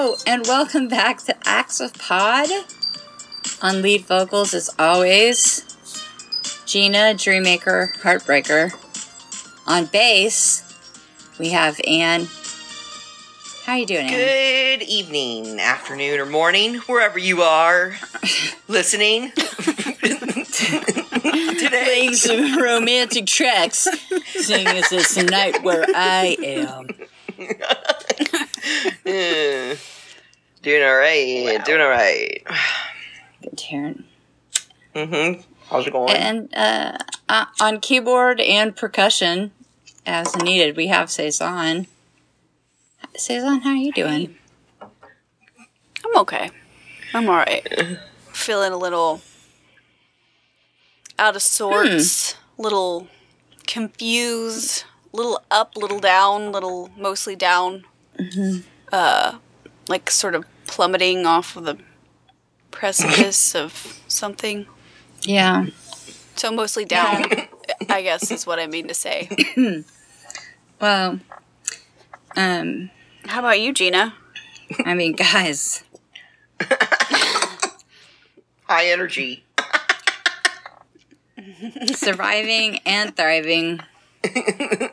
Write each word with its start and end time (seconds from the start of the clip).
Hello, 0.00 0.14
and 0.28 0.46
welcome 0.46 0.86
back 0.86 1.18
to 1.24 1.34
Acts 1.44 1.80
of 1.80 1.92
Pod. 1.94 2.48
On 3.60 3.82
lead 3.82 4.02
vocals, 4.02 4.54
as 4.54 4.70
always, 4.78 5.64
Gina, 6.66 7.14
Dreammaker, 7.14 7.92
Heartbreaker. 7.96 8.70
On 9.66 9.86
bass, 9.86 10.62
we 11.40 11.48
have 11.48 11.80
Anne. 11.84 12.28
How 13.64 13.72
are 13.72 13.78
you 13.78 13.86
doing, 13.86 14.06
Anne? 14.06 14.78
Good 14.78 14.86
evening, 14.86 15.58
afternoon, 15.58 16.20
or 16.20 16.26
morning, 16.26 16.76
wherever 16.86 17.18
you 17.18 17.42
are 17.42 17.96
listening. 18.68 19.32
Today, 21.58 21.82
Playing 21.82 22.14
some 22.14 22.56
romantic 22.56 23.26
tracks, 23.26 23.88
seeing 24.26 24.68
as 24.68 24.92
it's 24.92 25.16
a 25.16 25.24
night 25.24 25.64
where 25.64 25.84
I 25.92 26.36
am. 26.40 26.86
Uh, 29.06 29.74
Doing 30.68 30.84
all 30.84 30.96
right, 30.96 31.64
doing 31.64 31.80
all 31.80 31.88
right. 31.88 32.46
Good, 33.42 33.56
Taryn. 33.56 34.04
Mm-hmm. 34.94 35.40
How's 35.70 35.86
it 35.86 35.92
going? 35.94 36.14
And 36.14 36.54
uh, 36.54 36.98
uh, 37.26 37.46
on 37.58 37.80
keyboard 37.80 38.38
and 38.38 38.76
percussion, 38.76 39.52
as 40.04 40.36
needed, 40.36 40.76
we 40.76 40.88
have 40.88 41.10
Cezanne. 41.10 41.86
Cezanne, 43.16 43.62
how 43.62 43.70
are 43.70 43.76
you 43.76 43.92
doing? 43.92 44.36
I'm 44.82 46.16
okay. 46.16 46.50
I'm 47.14 47.30
alright. 47.30 47.66
Feeling 48.34 48.74
a 48.74 48.76
little 48.76 49.22
out 51.18 51.34
of 51.34 51.40
sorts, 51.40 52.36
little 52.58 53.08
confused, 53.66 54.84
little 55.14 55.42
up, 55.50 55.78
little 55.78 55.98
down, 55.98 56.52
little 56.52 56.90
mostly 56.94 57.34
down. 57.34 57.84
Uh, 58.92 59.38
like 59.88 60.10
sort 60.10 60.34
of 60.34 60.44
plummeting 60.68 61.26
off 61.26 61.56
of 61.56 61.64
the 61.64 61.78
precipice 62.70 63.56
of 63.56 64.02
something. 64.08 64.68
Yeah. 65.22 65.68
So 66.36 66.52
mostly 66.52 66.84
down, 66.84 67.24
I 67.90 68.02
guess 68.02 68.30
is 68.30 68.46
what 68.46 68.60
I 68.60 68.68
mean 68.68 68.88
to 68.88 68.94
say. 68.94 69.28
Well, 70.80 71.18
um, 72.36 72.90
How 73.26 73.40
about 73.40 73.60
you, 73.60 73.72
Gina? 73.72 74.14
I 74.84 74.94
mean, 74.94 75.14
guys, 75.14 75.82
High 78.68 78.86
energy. 78.90 79.44
surviving 81.94 82.78
and 82.86 83.16
thriving. 83.16 83.80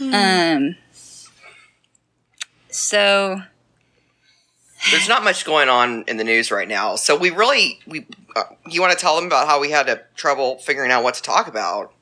um. 0.00 0.76
So 2.76 3.40
There's 4.90 5.08
not 5.08 5.24
much 5.24 5.46
going 5.46 5.70
on 5.70 6.04
in 6.06 6.18
the 6.18 6.24
news 6.24 6.50
right 6.50 6.68
now, 6.68 6.96
so 6.96 7.16
we 7.16 7.30
really 7.30 7.80
we. 7.86 8.06
Uh, 8.36 8.42
you 8.68 8.82
want 8.82 8.92
to 8.92 8.98
tell 8.98 9.16
them 9.16 9.24
about 9.24 9.48
how 9.48 9.58
we 9.58 9.70
had 9.70 9.88
a 9.88 10.02
trouble 10.14 10.58
figuring 10.58 10.90
out 10.90 11.02
what 11.02 11.14
to 11.14 11.22
talk 11.22 11.48
about? 11.48 11.92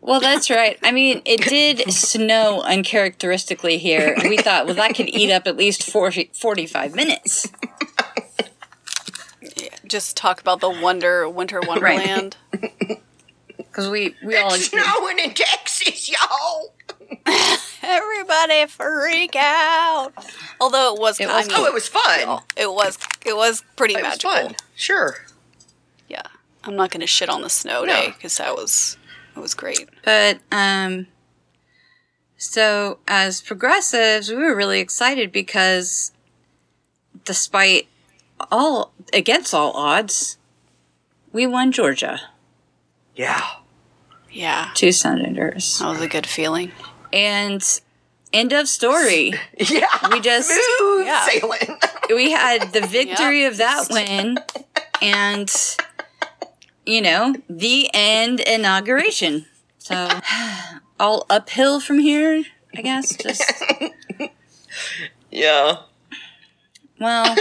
Well, 0.00 0.18
that's 0.18 0.48
right. 0.48 0.78
I 0.82 0.92
mean, 0.92 1.20
it 1.26 1.42
did 1.42 1.92
snow 1.92 2.62
uncharacteristically 2.62 3.76
here. 3.76 4.16
We 4.22 4.38
thought, 4.38 4.64
well, 4.64 4.74
that 4.76 4.94
could 4.94 5.10
eat 5.10 5.30
up 5.30 5.46
at 5.46 5.56
least 5.58 5.84
40, 5.84 6.30
45 6.32 6.94
minutes. 6.96 7.46
Just 9.86 10.16
talk 10.16 10.40
about 10.40 10.60
the 10.60 10.70
wonder 10.70 11.28
winter 11.28 11.60
wonderland. 11.60 12.36
Because 13.56 13.88
we, 13.88 14.14
we 14.22 14.36
all 14.36 14.50
snowing 14.50 15.18
in 15.18 15.32
Texas, 15.32 16.10
y'all. 16.10 16.74
Everybody 17.82 18.66
freak 18.66 19.34
out. 19.36 20.12
Although 20.60 20.94
it 20.94 21.00
was, 21.00 21.20
It 21.20 21.28
I 21.28 21.36
was- 21.38 21.48
mean, 21.48 21.56
Oh, 21.58 21.64
it 21.66 21.72
was 21.74 21.88
fun. 21.88 22.40
it 22.56 22.70
was 22.72 22.98
it 23.26 23.36
was 23.36 23.62
pretty 23.76 23.94
It 23.94 23.98
was 23.98 24.04
magical. 24.04 24.30
fun. 24.30 24.56
Sure. 24.76 25.16
Yeah, 26.08 26.22
I'm 26.64 26.76
not 26.76 26.90
gonna 26.90 27.06
shit 27.06 27.28
on 27.28 27.42
the 27.42 27.50
snow 27.50 27.84
No. 27.84 27.92
day 27.92 28.08
because 28.16 28.36
that 28.38 28.54
was 28.54 28.96
it 29.36 29.40
was 29.40 29.54
great. 29.54 29.88
But, 30.04 30.40
um, 30.52 31.06
so 32.36 32.98
as 33.08 33.40
progressives, 33.40 34.28
we 34.28 34.36
were 34.36 34.54
really 34.54 34.80
excited 34.80 35.32
because 35.32 36.12
despite 37.24 37.88
all, 38.50 38.92
against 39.12 39.54
all 39.54 39.72
odds, 39.72 40.36
we 41.32 41.46
won 41.46 41.72
Georgia. 41.72 42.20
Yeah. 43.14 43.42
Yeah, 44.30 44.70
Two 44.74 44.92
senators. 44.92 45.78
that 45.78 45.88
was 45.88 46.00
a 46.00 46.08
good 46.08 46.26
feeling. 46.26 46.72
And 47.12 47.62
end 48.32 48.52
of 48.52 48.68
story. 48.68 49.32
Yeah. 49.58 49.86
We 50.10 50.20
just- 50.20 50.48
smooth 50.50 51.06
Yeah. 51.06 51.26
sailing. 51.26 51.78
we 52.10 52.30
had 52.32 52.72
the 52.72 52.80
victory 52.80 53.42
Yep. 53.42 53.52
of 53.52 53.58
that 53.58 53.86
win 53.90 54.38
and 55.00 55.50
you 56.86 57.00
know 57.00 57.34
the 57.48 57.88
end 57.94 58.40
inauguration 58.40 59.46
so 59.78 60.08
all 61.00 61.24
uphill 61.30 61.80
from 61.80 61.98
here 62.00 62.44
i 62.76 62.82
guess 62.82 63.14
just 63.16 63.42
yeah. 65.30 65.76
well 67.00 67.36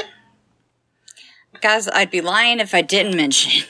guys 1.59 1.87
i'd 1.89 2.11
be 2.11 2.21
lying 2.21 2.59
if 2.59 2.73
i 2.73 2.81
didn't 2.81 3.15
mention 3.15 3.63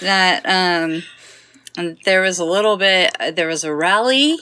that 0.00 0.42
um 0.46 1.02
and 1.76 1.98
there 2.04 2.20
was 2.22 2.38
a 2.38 2.44
little 2.44 2.76
bit 2.76 3.14
there 3.36 3.48
was 3.48 3.64
a 3.64 3.74
rally 3.74 4.38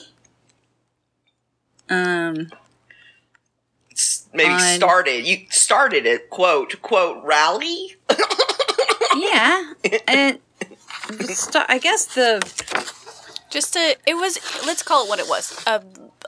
um 1.89 2.49
Maybe 4.31 4.51
On- 4.51 4.59
started. 4.77 5.25
You 5.27 5.39
started 5.49 6.05
it. 6.05 6.29
Quote 6.29 6.81
quote 6.81 7.21
rally. 7.25 7.95
yeah 9.17 9.73
and 10.07 10.39
st- 11.25 11.65
i 11.67 11.79
guess 11.79 12.05
the 12.13 12.39
Just 13.49 13.75
a, 13.75 13.95
it 14.05 14.13
was 14.15 14.37
let's 14.65 14.83
call 14.83 15.03
it 15.05 15.09
what 15.09 15.19
it 15.19 15.27
was 15.27 15.61
a 15.67 15.81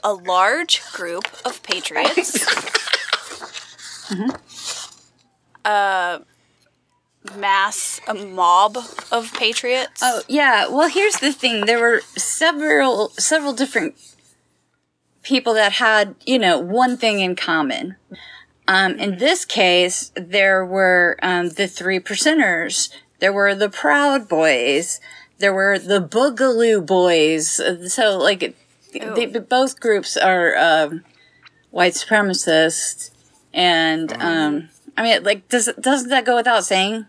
a 0.04 0.14
large 0.14 0.82
group 0.92 1.26
of 1.46 1.62
patriots. 1.64 2.44
Uh, 5.64 6.20
mass 7.38 8.02
a 8.08 8.14
mob 8.14 8.78
of 9.12 9.34
patriots. 9.34 10.02
Oh 10.04 10.22
yeah. 10.28 10.68
Well, 10.68 10.90
here's 10.90 11.18
the 11.18 11.32
thing. 11.32 11.66
There 11.66 11.80
were 11.80 12.02
several 12.18 13.10
several 13.10 13.54
different 13.54 13.96
people 15.24 15.54
that 15.54 15.74
had 15.74 16.16
you 16.26 16.40
know 16.40 16.60
one 16.60 16.98
thing 16.98 17.20
in 17.20 17.36
common. 17.36 17.96
Um, 18.68 18.98
in 19.00 19.18
this 19.18 19.44
case, 19.44 20.12
there 20.16 20.66
were 20.66 21.18
um, 21.22 21.50
the 21.50 21.68
three 21.68 22.00
percenters. 22.00 22.94
There 23.20 23.34
were 23.34 23.54
the 23.54 23.70
Proud 23.70 24.30
Boys. 24.30 25.02
There 25.40 25.54
were 25.54 25.78
the 25.78 26.02
Boogaloo 26.02 26.86
Boys. 26.86 27.60
So 27.92 28.18
like, 28.18 28.56
they, 28.94 29.26
both 29.26 29.80
groups 29.80 30.16
are 30.16 30.56
um, 30.56 31.04
white 31.72 31.94
supremacists, 31.94 33.12
and 33.54 34.14
um, 34.22 34.70
I 34.96 35.04
mean, 35.04 35.24
like, 35.24 35.50
does 35.50 35.70
doesn't 35.80 36.10
that 36.10 36.26
go 36.26 36.36
without 36.36 36.64
saying? 36.64 37.08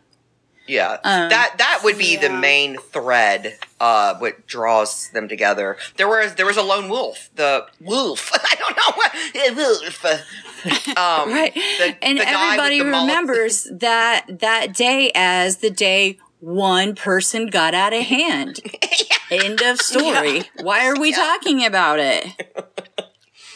Yeah, 0.72 0.92
Um, 1.04 1.28
that 1.28 1.58
that 1.58 1.80
would 1.84 1.98
be 1.98 2.16
the 2.16 2.30
main 2.30 2.78
thread. 2.78 3.58
Uh, 3.78 4.14
what 4.19 4.46
draws 4.46 5.08
them 5.10 5.28
together. 5.28 5.76
There 5.98 6.08
was 6.08 6.34
there 6.36 6.46
was 6.46 6.56
a 6.56 6.62
lone 6.62 6.88
wolf. 6.88 7.28
The 7.34 7.66
wolf. 7.80 8.30
I 8.34 8.54
don't 8.58 8.76
know 8.76 8.92
what 8.94 9.12
wolf. 9.56 10.04
Um, 10.96 11.32
Right. 11.32 11.52
the- 11.54 11.96
and 12.02 12.19
the 12.19 12.28
everybody 12.28 12.78
the 12.78 12.84
mullet- 12.86 13.08
remembers 13.10 13.69
that 13.70 14.26
that 14.40 14.72
day 14.74 15.10
as 15.14 15.56
the 15.58 15.70
day 15.70 16.19
one 16.40 16.94
person 16.94 17.48
got 17.48 17.74
out 17.74 17.92
of 17.92 18.04
hand. 18.04 18.60
End 19.30 19.60
of 19.62 19.80
story. 19.80 20.44
Why 20.60 20.86
are 20.88 20.98
we 20.98 21.12
talking 21.12 21.64
about 21.66 21.98
it? 21.98 22.26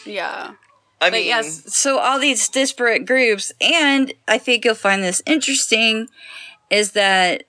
Yeah. 0.05 0.51
I 0.99 1.09
But 1.09 1.13
mean, 1.13 1.25
yes, 1.27 1.73
so 1.75 1.99
all 1.99 2.19
these 2.19 2.47
disparate 2.49 3.05
groups, 3.05 3.51
and 3.61 4.13
I 4.27 4.37
think 4.39 4.65
you'll 4.65 4.73
find 4.75 5.03
this 5.03 5.21
interesting, 5.27 6.07
is 6.69 6.91
that 6.93 7.43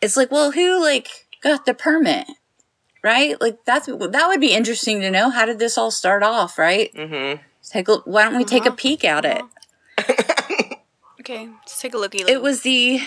it's 0.00 0.16
like, 0.16 0.30
well, 0.30 0.52
who 0.52 0.82
like 0.82 1.08
got 1.42 1.66
the 1.66 1.74
permit, 1.74 2.26
right? 3.02 3.40
Like 3.40 3.64
that's 3.64 3.86
that 3.86 4.24
would 4.28 4.40
be 4.40 4.52
interesting 4.52 5.00
to 5.00 5.10
know. 5.10 5.30
How 5.30 5.46
did 5.46 5.58
this 5.58 5.76
all 5.78 5.90
start 5.90 6.22
off, 6.22 6.58
right? 6.58 6.92
mhm. 6.94 7.40
Take 7.68 7.88
a, 7.88 7.96
why 8.04 8.24
don't 8.24 8.36
we 8.36 8.44
take 8.44 8.66
a 8.66 8.70
peek 8.72 9.04
at 9.04 9.24
it? 9.24 9.42
Okay, 11.20 11.48
let's 11.48 11.80
take 11.80 11.94
a 11.94 11.96
looky. 11.96 12.18
Look. 12.18 12.28
It 12.28 12.42
was 12.42 12.60
the 12.60 13.00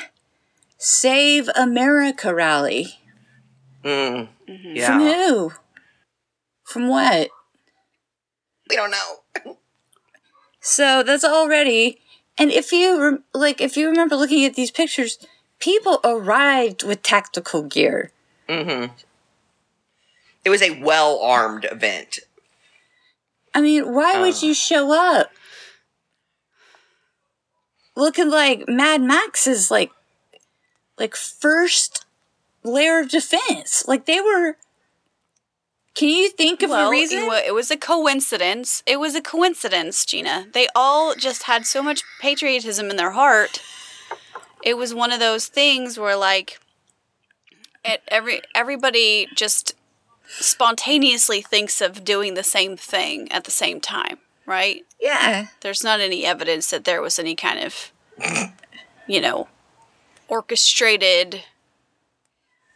Save 0.79 1.49
America 1.55 2.33
rally. 2.33 2.97
Mm, 3.85 4.29
From 4.47 4.75
yeah, 4.75 4.97
who? 4.97 5.51
From 6.63 6.87
what? 6.87 7.29
we 8.67 8.75
don't 8.75 8.89
know. 8.89 9.53
So 10.59 11.03
that's 11.03 11.23
already, 11.23 11.99
and 12.39 12.49
if 12.49 12.71
you 12.71 12.99
rem- 12.99 13.23
like, 13.35 13.61
if 13.61 13.77
you 13.77 13.87
remember 13.87 14.15
looking 14.15 14.43
at 14.45 14.55
these 14.55 14.71
pictures, 14.71 15.19
people 15.59 15.99
arrived 16.03 16.83
with 16.83 17.01
tactical 17.03 17.63
gear. 17.63 18.11
Mm-hmm. 18.47 18.93
It 20.45 20.49
was 20.49 20.61
a 20.61 20.79
well 20.81 21.19
armed 21.21 21.65
event. 21.69 22.19
I 23.53 23.61
mean, 23.61 23.93
why 23.93 24.19
would 24.19 24.35
Uh. 24.35 24.47
you 24.47 24.53
show 24.53 24.91
up 24.93 25.31
looking 27.95 28.29
like 28.29 28.67
Mad 28.67 29.01
Max's 29.01 29.71
like, 29.71 29.91
like 30.97 31.15
first 31.15 32.05
layer 32.63 32.99
of 33.01 33.09
defense? 33.09 33.87
Like 33.87 34.05
they 34.05 34.21
were. 34.21 34.57
Can 35.95 36.09
you 36.09 36.29
think 36.29 36.61
of 36.61 36.69
well, 36.69 36.89
a 36.89 36.91
reason? 36.91 37.23
It, 37.23 37.47
it 37.47 37.53
was 37.55 37.71
a 37.71 37.75
coincidence. 37.77 38.83
It 38.85 38.99
was 38.99 39.15
a 39.15 39.21
coincidence, 39.21 40.05
Gina. 40.05 40.45
They 40.53 40.67
all 40.75 41.15
just 41.15 41.43
had 41.43 41.65
so 41.65 41.81
much 41.81 42.03
patriotism 42.21 42.91
in 42.91 42.97
their 42.97 43.11
heart. 43.11 43.59
It 44.67 44.75
was 44.75 44.93
one 44.93 45.13
of 45.13 45.21
those 45.21 45.47
things 45.47 45.97
where, 45.97 46.17
like, 46.17 46.59
it, 47.85 48.01
every 48.09 48.41
everybody 48.53 49.29
just 49.33 49.75
spontaneously 50.27 51.41
thinks 51.41 51.79
of 51.79 52.03
doing 52.03 52.33
the 52.33 52.43
same 52.43 52.75
thing 52.75 53.31
at 53.31 53.45
the 53.45 53.51
same 53.51 53.79
time, 53.79 54.17
right? 54.45 54.85
yeah. 54.99 55.47
There's 55.61 55.85
not 55.85 56.01
any 56.01 56.25
evidence 56.25 56.69
that 56.71 56.83
there 56.83 57.01
was 57.01 57.17
any 57.17 57.33
kind 57.33 57.59
of, 57.63 57.93
you 59.07 59.21
know, 59.21 59.47
orchestrated, 60.27 61.43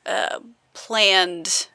uh, 0.05 0.39
planned. 0.73 1.67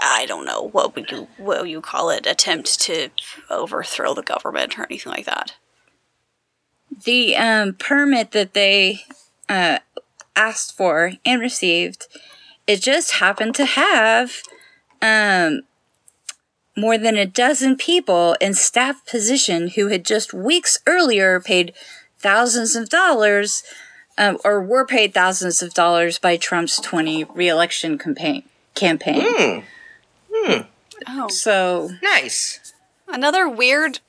I 0.00 0.24
don't 0.24 0.46
know 0.46 0.62
what 0.70 0.94
would 0.94 1.10
you 1.10 1.28
what 1.36 1.60
would 1.60 1.70
you 1.70 1.82
call 1.82 2.08
it 2.08 2.26
attempt 2.26 2.80
to 2.80 3.10
overthrow 3.50 4.14
the 4.14 4.22
government 4.22 4.78
or 4.78 4.84
anything 4.84 5.12
like 5.12 5.26
that. 5.26 5.52
the 7.04 7.36
um, 7.36 7.74
permit 7.74 8.30
that 8.30 8.54
they 8.54 9.04
uh, 9.48 9.78
asked 10.36 10.76
for 10.76 11.12
and 11.24 11.40
received, 11.40 12.06
it 12.66 12.80
just 12.82 13.12
happened 13.14 13.54
to 13.56 13.64
have 13.66 14.42
um, 15.02 15.62
more 16.76 16.98
than 16.98 17.16
a 17.16 17.26
dozen 17.26 17.76
people 17.76 18.36
in 18.40 18.54
staff 18.54 19.04
position 19.06 19.68
who 19.68 19.88
had 19.88 20.04
just 20.04 20.32
weeks 20.32 20.78
earlier 20.86 21.40
paid 21.40 21.72
thousands 22.18 22.74
of 22.74 22.88
dollars 22.88 23.62
um, 24.16 24.38
or 24.44 24.62
were 24.62 24.86
paid 24.86 25.12
thousands 25.12 25.60
of 25.62 25.74
dollars 25.74 26.18
by 26.18 26.36
Trump's 26.36 26.80
20 26.80 27.24
reelection 27.24 27.98
campaign. 27.98 28.42
campaign. 28.74 29.64
Oh, 31.06 31.28
So, 31.28 31.90
Nice. 32.02 32.72
another 33.08 33.48
weird 33.48 34.00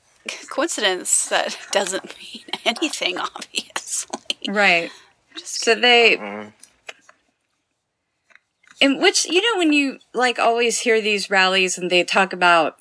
coincidence 0.48 1.28
that 1.28 1.58
doesn't 1.72 2.16
mean 2.18 2.44
anything, 2.64 3.18
obviously. 3.18 4.18
Right. 4.48 4.90
So 5.44 5.74
they, 5.74 6.14
in 6.14 6.52
uh-huh. 8.92 9.00
which 9.00 9.26
you 9.26 9.40
know 9.40 9.58
when 9.58 9.72
you 9.72 9.98
like 10.12 10.38
always 10.38 10.80
hear 10.80 11.00
these 11.00 11.30
rallies 11.30 11.78
and 11.78 11.90
they 11.90 12.04
talk 12.04 12.32
about 12.32 12.76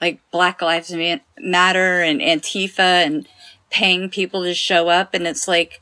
like 0.00 0.20
Black 0.30 0.62
Lives 0.62 0.94
Matter 1.38 2.02
and 2.02 2.20
Antifa 2.20 3.04
and 3.04 3.28
paying 3.70 4.10
people 4.10 4.42
to 4.42 4.54
show 4.54 4.88
up, 4.88 5.14
and 5.14 5.26
it's 5.26 5.46
like, 5.46 5.80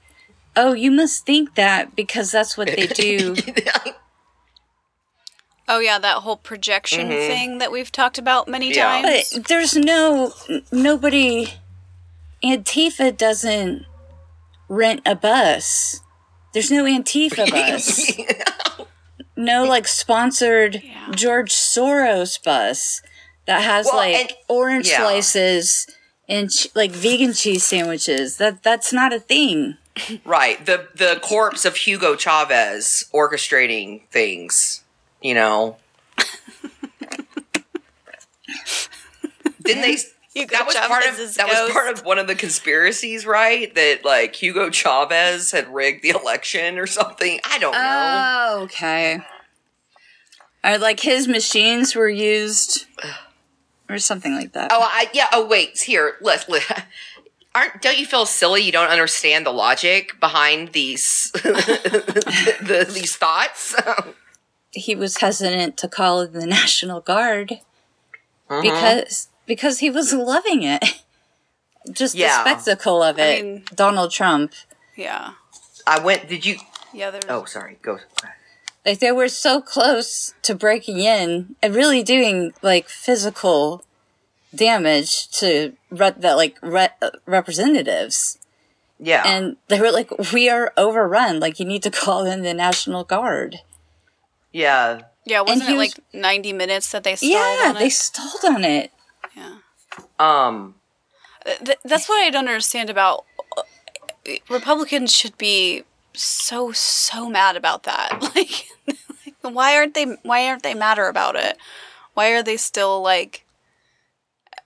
oh, 0.56 0.72
you 0.72 0.90
must 0.90 1.24
think 1.24 1.54
that 1.54 1.96
because 1.96 2.30
that's 2.30 2.56
what 2.56 2.68
they 2.68 2.86
do. 2.86 3.34
Oh 5.70 5.80
yeah, 5.80 5.98
that 5.98 6.18
whole 6.18 6.38
projection 6.38 7.08
mm-hmm. 7.08 7.28
thing 7.28 7.58
that 7.58 7.70
we've 7.70 7.92
talked 7.92 8.16
about 8.16 8.48
many 8.48 8.72
Yeah. 8.72 9.02
times. 9.02 9.34
but 9.34 9.48
there's 9.48 9.76
no 9.76 10.32
nobody. 10.72 11.52
Antifa 12.42 13.14
doesn't 13.14 13.84
rent 14.68 15.00
a 15.06 15.14
bus. 15.16 16.00
There's 16.54 16.70
no 16.70 16.84
Antifa 16.84 17.50
bus. 17.50 18.12
no 19.36 19.64
like 19.64 19.86
sponsored 19.88 20.82
Yeah. 20.82 21.10
George 21.12 21.52
Soros 21.52 22.42
bus 22.42 23.02
that 23.46 23.62
has 23.62 23.86
Well, 23.86 23.96
like 23.96 24.14
and- 24.16 24.32
orange 24.48 24.88
yeah. 24.88 24.98
slices 24.98 25.86
and 26.28 26.50
ch- 26.50 26.68
like 26.74 26.90
vegan 26.90 27.32
cheese 27.32 27.64
sandwiches. 27.64 28.36
That 28.38 28.62
that's 28.62 28.92
not 28.92 29.12
a 29.12 29.20
thing. 29.20 29.76
Right. 30.24 30.64
The 30.64 30.88
the 30.94 31.18
corpse 31.22 31.64
of 31.64 31.74
Hugo 31.76 32.14
Chavez 32.16 33.04
orchestrating 33.12 34.02
things, 34.10 34.84
you 35.22 35.34
know. 35.34 35.76
Didn't 39.62 39.82
they 39.82 39.96
Hugo 39.96 40.04
that 40.46 40.66
was 40.66 40.74
part 40.74 41.04
of 41.06 41.16
that 41.34 41.46
was 41.48 41.70
part 41.72 41.88
of 41.92 42.04
one 42.04 42.18
of 42.18 42.26
the 42.26 42.34
conspiracies, 42.34 43.26
right? 43.26 43.74
That 43.74 44.04
like 44.04 44.34
Hugo 44.36 44.70
Chavez 44.70 45.50
had 45.52 45.72
rigged 45.72 46.02
the 46.02 46.10
election 46.10 46.78
or 46.78 46.86
something. 46.86 47.40
I 47.44 47.58
don't 47.58 47.72
know. 47.72 48.58
Oh, 48.58 48.62
okay. 48.64 49.20
Or 50.64 50.78
like 50.78 51.00
his 51.00 51.28
machines 51.28 51.94
were 51.94 52.08
used 52.08 52.86
or 53.88 53.98
something 53.98 54.34
like 54.34 54.52
that. 54.52 54.70
Oh, 54.72 54.80
I 54.82 55.08
yeah. 55.12 55.26
Oh, 55.32 55.46
wait. 55.46 55.78
Here, 55.80 56.16
let 56.20 56.48
let. 56.48 56.86
Aren't 57.54 57.80
don't 57.82 57.98
you 57.98 58.06
feel 58.06 58.26
silly? 58.26 58.62
You 58.62 58.72
don't 58.72 58.90
understand 58.90 59.46
the 59.46 59.50
logic 59.52 60.20
behind 60.20 60.72
these 60.72 61.30
the, 61.32 62.86
these 62.92 63.16
thoughts. 63.16 63.74
He 64.70 64.94
was 64.94 65.16
hesitant 65.16 65.78
to 65.78 65.88
call 65.88 66.26
the 66.28 66.44
National 66.44 67.00
Guard 67.00 67.60
Uh-huh. 68.50 68.60
because 68.60 69.28
because 69.48 69.80
he 69.80 69.90
was 69.90 70.12
loving 70.32 70.62
it. 70.62 70.84
Just 71.90 72.14
Yeah. 72.14 72.44
the 72.44 72.50
spectacle 72.60 73.02
of 73.02 73.18
it. 73.18 73.42
mean- 73.44 73.64
Donald 73.74 74.12
Trump. 74.12 74.52
Yeah. 74.94 75.32
I 75.86 75.98
went. 75.98 76.28
Did 76.28 76.46
you? 76.46 76.58
Yeah, 76.92 77.10
there's 77.10 77.24
Oh, 77.28 77.44
sorry. 77.46 77.78
Go. 77.82 77.98
Like 78.86 79.00
they 79.00 79.10
were 79.12 79.28
so 79.28 79.60
close 79.60 80.34
to 80.42 80.54
breaking 80.54 81.00
in 81.00 81.56
and 81.62 81.74
really 81.74 82.02
doing 82.02 82.52
like 82.62 82.88
physical 82.88 83.84
damage 84.54 85.28
to 85.40 85.74
re- 85.90 86.14
the 86.16 86.34
like 86.36 86.56
re- 86.62 86.88
uh, 87.02 87.10
representatives, 87.26 88.38
Yeah. 88.98 89.22
and 89.26 89.56
they 89.68 89.78
were 89.80 89.90
like, 89.92 90.10
"We 90.32 90.48
are 90.48 90.72
overrun. 90.76 91.38
Like 91.40 91.58
you 91.60 91.66
need 91.66 91.82
to 91.82 91.90
call 91.90 92.24
in 92.24 92.42
the 92.42 92.54
National 92.54 93.04
Guard." 93.04 93.60
yeah. 94.52 95.00
Yeah, 95.26 95.42
wasn't 95.42 95.68
he 95.68 95.74
it 95.74 95.76
was- 95.76 95.88
like 95.98 96.14
90 96.14 96.52
minutes 96.54 96.90
that 96.92 97.04
they 97.04 97.14
stalled 97.14 97.32
yeah, 97.32 97.68
on 97.68 97.74
they 97.74 97.90
stalled 97.90 98.44
on 98.46 98.64
it. 98.64 98.90
Yeah. 100.18 100.46
Um. 100.46 100.74
Th- 101.64 101.78
that's 101.84 102.08
what 102.08 102.22
I 102.22 102.30
don't 102.30 102.48
understand 102.48 102.90
about 102.90 103.24
uh, 103.56 103.62
Republicans 104.50 105.14
should 105.14 105.38
be 105.38 105.84
so 106.14 106.72
so 106.72 107.28
mad 107.28 107.56
about 107.56 107.84
that. 107.84 108.18
Like, 108.34 108.66
like 108.86 108.96
why 109.54 109.76
aren't 109.76 109.94
they 109.94 110.04
why 110.22 110.46
aren't 110.48 110.62
they 110.62 110.74
madder 110.74 111.08
about 111.08 111.36
it? 111.36 111.56
Why 112.14 112.30
are 112.32 112.42
they 112.42 112.56
still 112.56 113.00
like 113.02 113.44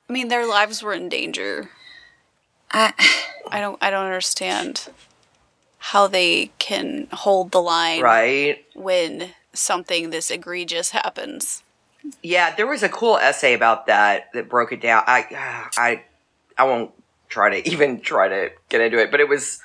I 0.09 0.13
mean 0.13 0.29
their 0.29 0.47
lives 0.47 0.83
were 0.83 0.95
in 0.95 1.09
danger. 1.09 1.71
I, 2.71 2.93
I 3.51 3.61
don't 3.61 3.79
I 3.83 3.91
don't 3.91 4.05
understand 4.07 4.89
how 5.79 6.07
they 6.07 6.53
can 6.59 7.09
hold 7.13 7.51
the 7.53 7.61
line 7.63 8.01
Right. 8.03 8.65
when 8.75 9.31
something 9.53 10.11
this 10.11 10.31
egregious 10.31 10.91
happens. 10.91 11.63
Yeah. 12.23 12.55
There 12.55 12.67
was 12.67 12.83
a 12.83 12.89
cool 12.89 13.17
essay 13.19 13.55
about 13.55 13.87
that 13.87 14.33
that 14.35 14.49
broke 14.49 14.73
it 14.73 14.81
down. 14.81 15.05
I. 15.07 15.69
I. 15.77 16.03
I 16.59 16.65
won't 16.65 16.93
try 17.29 17.61
to 17.61 17.69
even 17.73 18.01
try 18.01 18.29
to 18.29 18.51
get 18.69 18.81
into 18.81 18.99
it, 19.01 19.11
but 19.11 19.21
it 19.21 19.29
was 19.29 19.61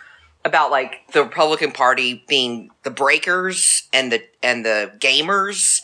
about 0.45 0.71
like 0.71 1.11
the 1.11 1.23
Republican 1.23 1.71
Party 1.71 2.23
being 2.27 2.71
the 2.83 2.89
breakers 2.89 3.83
and 3.93 4.11
the 4.11 4.23
and 4.41 4.65
the 4.65 4.91
gamers. 4.99 5.81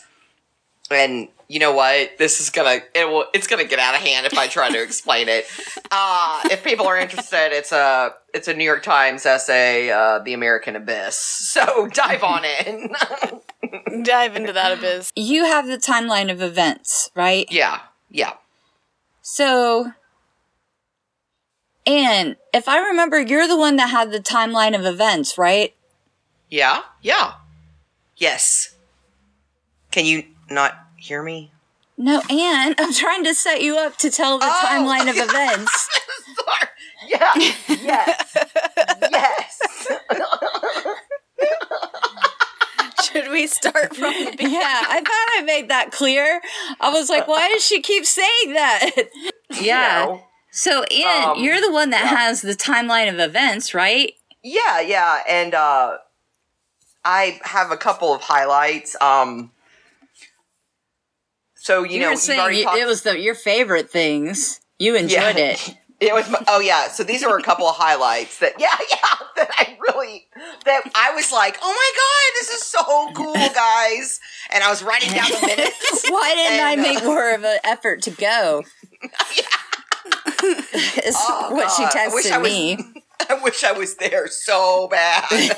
And 0.90 1.28
you 1.48 1.60
know 1.60 1.72
what? 1.72 2.16
This 2.18 2.40
is 2.40 2.50
gonna 2.50 2.78
it 2.94 3.08
will 3.08 3.26
it's 3.34 3.46
gonna 3.46 3.64
get 3.64 3.78
out 3.78 3.94
of 3.94 4.00
hand 4.00 4.26
if 4.26 4.36
I 4.36 4.48
try 4.48 4.70
to 4.70 4.82
explain 4.82 5.28
it. 5.28 5.44
Uh 5.90 6.40
if 6.50 6.64
people 6.64 6.86
are 6.86 6.98
interested, 6.98 7.52
it's 7.52 7.70
a 7.70 8.14
it's 8.32 8.48
a 8.48 8.54
New 8.54 8.64
York 8.64 8.82
Times 8.82 9.26
essay, 9.26 9.90
uh, 9.90 10.18
The 10.18 10.32
American 10.32 10.74
Abyss. 10.74 11.14
So 11.16 11.86
dive 11.92 12.24
on 12.24 12.44
in. 12.44 12.90
Dive 14.02 14.36
into 14.36 14.52
that 14.52 14.72
abyss. 14.78 15.12
You 15.16 15.44
have 15.44 15.66
the 15.66 15.78
timeline 15.78 16.30
of 16.30 16.40
events, 16.42 17.10
right? 17.14 17.46
yeah, 17.50 17.80
yeah. 18.10 18.34
So, 19.22 19.92
and 21.86 22.36
if 22.52 22.68
I 22.68 22.78
remember, 22.88 23.20
you're 23.20 23.48
the 23.48 23.56
one 23.56 23.76
that 23.76 23.88
had 23.90 24.10
the 24.12 24.20
timeline 24.20 24.74
of 24.78 24.84
events, 24.84 25.38
right? 25.38 25.74
Yeah, 26.50 26.82
yeah. 27.02 27.34
Yes. 28.16 28.74
Can 29.90 30.04
you 30.04 30.24
not 30.50 30.74
hear 30.96 31.22
me? 31.22 31.50
No, 31.96 32.20
Anne, 32.28 32.74
I'm 32.78 32.92
trying 32.92 33.24
to 33.24 33.34
set 33.34 33.62
you 33.62 33.76
up 33.78 33.96
to 33.98 34.10
tell 34.10 34.38
the 34.38 34.46
Oh. 34.48 34.62
timeline 34.66 35.08
of 35.08 35.16
events. 35.28 35.88
Sorry. 36.36 36.68
Yeah. 37.08 37.32
Yes. 37.84 38.36
yes. 39.10 39.88
Should 43.14 43.30
we 43.30 43.46
start 43.46 43.94
from 43.94 44.12
the 44.12 44.30
beginning? 44.32 44.52
Yeah, 44.54 44.82
I 44.88 45.00
thought 45.00 45.38
I 45.38 45.42
made 45.46 45.68
that 45.70 45.92
clear. 45.92 46.40
I 46.80 46.90
was 46.90 47.08
like, 47.08 47.28
why 47.28 47.48
does 47.48 47.64
she 47.64 47.80
keep 47.80 48.04
saying 48.04 48.54
that? 48.54 48.90
Yeah. 49.60 50.04
know. 50.06 50.24
So, 50.50 50.82
Ann, 50.84 51.30
Um, 51.30 51.38
you're 51.42 51.60
the 51.60 51.70
one 51.72 51.90
that 51.90 52.04
yeah. 52.10 52.18
has 52.18 52.42
the 52.42 52.54
timeline 52.54 53.08
of 53.12 53.18
events, 53.20 53.72
right? 53.74 54.12
Yeah, 54.42 54.80
yeah, 54.80 55.22
and 55.28 55.54
uh 55.54 55.98
I 57.04 57.38
have 57.44 57.70
a 57.70 57.76
couple 57.76 58.12
of 58.12 58.20
highlights. 58.22 58.94
Um 59.00 59.52
so 61.54 61.82
you, 61.82 61.94
You 61.94 62.00
know, 62.00 62.10
you've 62.10 62.18
saying 62.18 62.40
already 62.40 62.58
you- 62.58 62.64
talked 62.64 62.78
it 62.78 62.86
was 62.86 63.02
the, 63.02 63.18
your 63.18 63.34
favorite 63.34 63.90
things. 63.90 64.60
You 64.78 64.96
enjoyed 65.04 65.36
Yeah. 65.36 65.52
it. 65.52 65.76
It 66.00 66.12
was 66.12 66.28
my, 66.28 66.42
oh 66.48 66.60
yeah, 66.60 66.88
so 66.88 67.02
these 67.04 67.22
are 67.22 67.38
a 67.38 67.42
couple 67.42 67.66
of 67.66 67.76
highlights 67.76 68.40
that 68.40 68.54
yeah, 68.58 68.66
yeah, 68.90 69.26
that 69.36 69.48
I 69.58 69.78
really 69.80 70.26
that 70.64 70.82
I 70.94 71.12
was 71.14 71.30
like, 71.32 71.56
"Oh 71.62 71.72
my 71.72 71.90
god, 71.96 72.40
this 72.40 72.50
is 72.60 72.66
so 72.66 73.12
cool, 73.14 73.32
guys." 73.54 74.20
And 74.52 74.62
I 74.64 74.70
was 74.70 74.82
writing 74.82 75.12
down 75.14 75.30
the 75.30 75.46
minutes. 75.46 76.04
Why 76.10 76.34
didn't 76.34 76.60
And, 76.60 76.62
I 76.62 76.74
uh, 76.74 76.94
make 76.94 77.04
more 77.04 77.32
of 77.34 77.44
an 77.44 77.58
effort 77.64 78.02
to 78.02 78.10
go? 78.10 78.64
Is 81.04 81.14
Oh, 81.18 81.48
what 81.54 81.70
she 81.70 81.82
God. 81.84 81.96
I 81.96 82.08
wish 82.08 82.26
I 82.26 82.38
texted 82.38 82.42
was- 82.42 82.52
me. 82.52 82.78
I 83.30 83.34
wish 83.42 83.64
I 83.64 83.72
was 83.72 83.94
there 83.96 84.26
so 84.28 84.88
bad. 84.88 85.56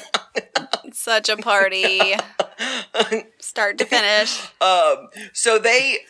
Such 0.93 1.29
a 1.29 1.37
party. 1.37 2.15
Start 3.41 3.79
to 3.79 3.85
finish. 3.85 4.39
Um, 4.61 5.09
so 5.33 5.59
they, 5.59 5.99
let, 5.99 6.01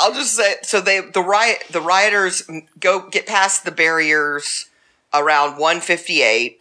I'll 0.00 0.12
just 0.14 0.34
say, 0.34 0.56
so 0.62 0.80
they, 0.80 1.00
the 1.00 1.22
riot, 1.22 1.64
the 1.70 1.80
rioters 1.80 2.48
go 2.78 3.08
get 3.08 3.26
past 3.26 3.64
the 3.64 3.70
barriers 3.72 4.68
around 5.12 5.58
1.58 5.58 6.56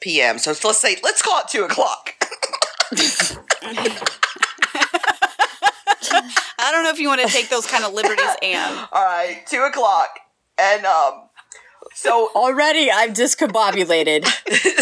p.m. 0.00 0.38
So 0.38 0.50
let's 0.50 0.78
say, 0.78 0.96
let's 1.02 1.22
call 1.22 1.40
it 1.40 1.48
two 1.48 1.64
o'clock. 1.64 2.14
I 6.62 6.72
don't 6.72 6.84
know 6.84 6.90
if 6.90 6.98
you 6.98 7.08
want 7.08 7.20
to 7.22 7.28
take 7.28 7.48
those 7.48 7.66
kind 7.66 7.84
of 7.84 7.94
liberties, 7.94 8.24
Anne. 8.42 8.88
All 8.92 9.04
right, 9.04 9.42
two 9.46 9.62
o'clock, 9.62 10.08
and 10.58 10.84
um, 10.84 11.28
so 11.94 12.30
Already, 12.34 12.90
I'm 12.90 13.12
discombobulated. 13.14 14.24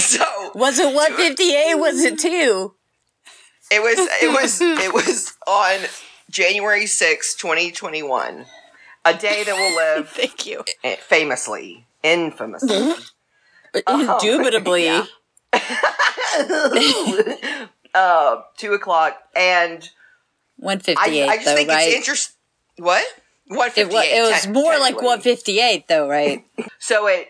so 0.00 0.50
Was 0.54 0.78
it 0.78 0.94
158? 0.94 1.74
Was 1.76 2.04
it 2.04 2.18
2? 2.18 2.74
it 3.70 3.82
was 3.82 3.98
it 3.98 4.32
was 4.32 4.60
it 4.62 4.94
was 4.94 5.36
on 5.46 5.80
January 6.30 6.86
sixth, 6.86 7.38
twenty 7.38 7.70
twenty 7.70 8.02
one, 8.02 8.46
a 9.04 9.14
day 9.14 9.44
that 9.44 9.54
will 9.54 9.76
live 9.76 10.08
Thank 10.10 10.46
you. 10.46 10.64
eh, 10.84 10.96
famously, 10.96 11.86
infamously. 12.02 12.94
Oh, 13.86 14.18
Indubitably. 14.22 14.88
uh, 17.94 18.42
two 18.56 18.72
o'clock, 18.74 19.16
and 19.34 19.88
158, 20.56 21.28
I, 21.28 21.32
I 21.32 21.36
just 21.36 21.46
though, 21.46 21.54
think 21.54 21.68
right? 21.68 21.88
it's 21.88 21.96
interesting. 21.96 22.34
What? 22.78 23.04
One 23.46 23.68
It, 23.68 23.72
fifty 23.72 23.96
it 23.96 24.30
was 24.30 24.46
more 24.48 24.78
like 24.78 24.96
158, 24.96 25.88
though, 25.88 26.08
right? 26.08 26.44
So 26.78 27.06
it. 27.06 27.28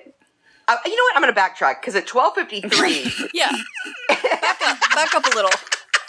Uh, 0.67 0.77
you 0.85 0.91
know 0.97 1.03
what? 1.05 1.17
I'm 1.17 1.23
going 1.23 1.35
to 1.35 1.41
backtrack 1.41 1.81
because 1.81 1.95
at 1.95 2.07
twelve 2.07 2.35
fifty 2.35 2.61
three. 2.61 3.11
Yeah. 3.33 3.51
Back 4.09 4.61
up, 4.67 4.81
back 4.95 5.15
up 5.15 5.25
a 5.25 5.35
little. 5.35 5.51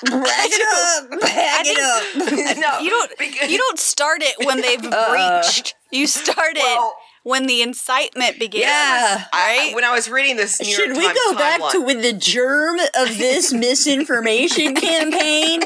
Back 0.06 0.50
it 0.52 1.12
up! 1.14 1.22
Back 1.22 1.66
it 1.66 1.78
up! 1.80 2.58
no, 2.58 2.80
You 2.80 2.90
don't 2.90 3.18
because- 3.18 3.52
you 3.52 3.58
don't 3.58 3.80
start 3.80 4.22
it 4.22 4.36
when 4.46 4.62
they've 4.62 4.84
Uh. 4.92 5.42
breached. 5.42 5.76
You 5.92 6.08
start 6.08 6.56
it 6.56 6.64
Well- 6.64 6.96
when 7.24 7.48
the 7.48 7.62
incitement 7.62 8.40
begins. 8.40 8.64
Yeah. 8.64 9.26
I, 9.34 9.72
when 9.76 9.84
I 9.84 9.92
was 9.94 10.10
reading 10.10 10.38
this, 10.38 10.60
New 10.62 10.68
Should 10.74 10.88
York 10.88 10.98
we 10.98 11.06
Times 11.06 11.20
go 11.28 11.36
back 11.36 11.60
timeline- 11.62 11.72
to 11.74 11.82
when 11.82 12.02
the 12.02 12.14
germ 12.14 12.80
of 12.98 13.18
this 13.18 13.52
misinformation 13.52 14.74
campaign 14.76 15.62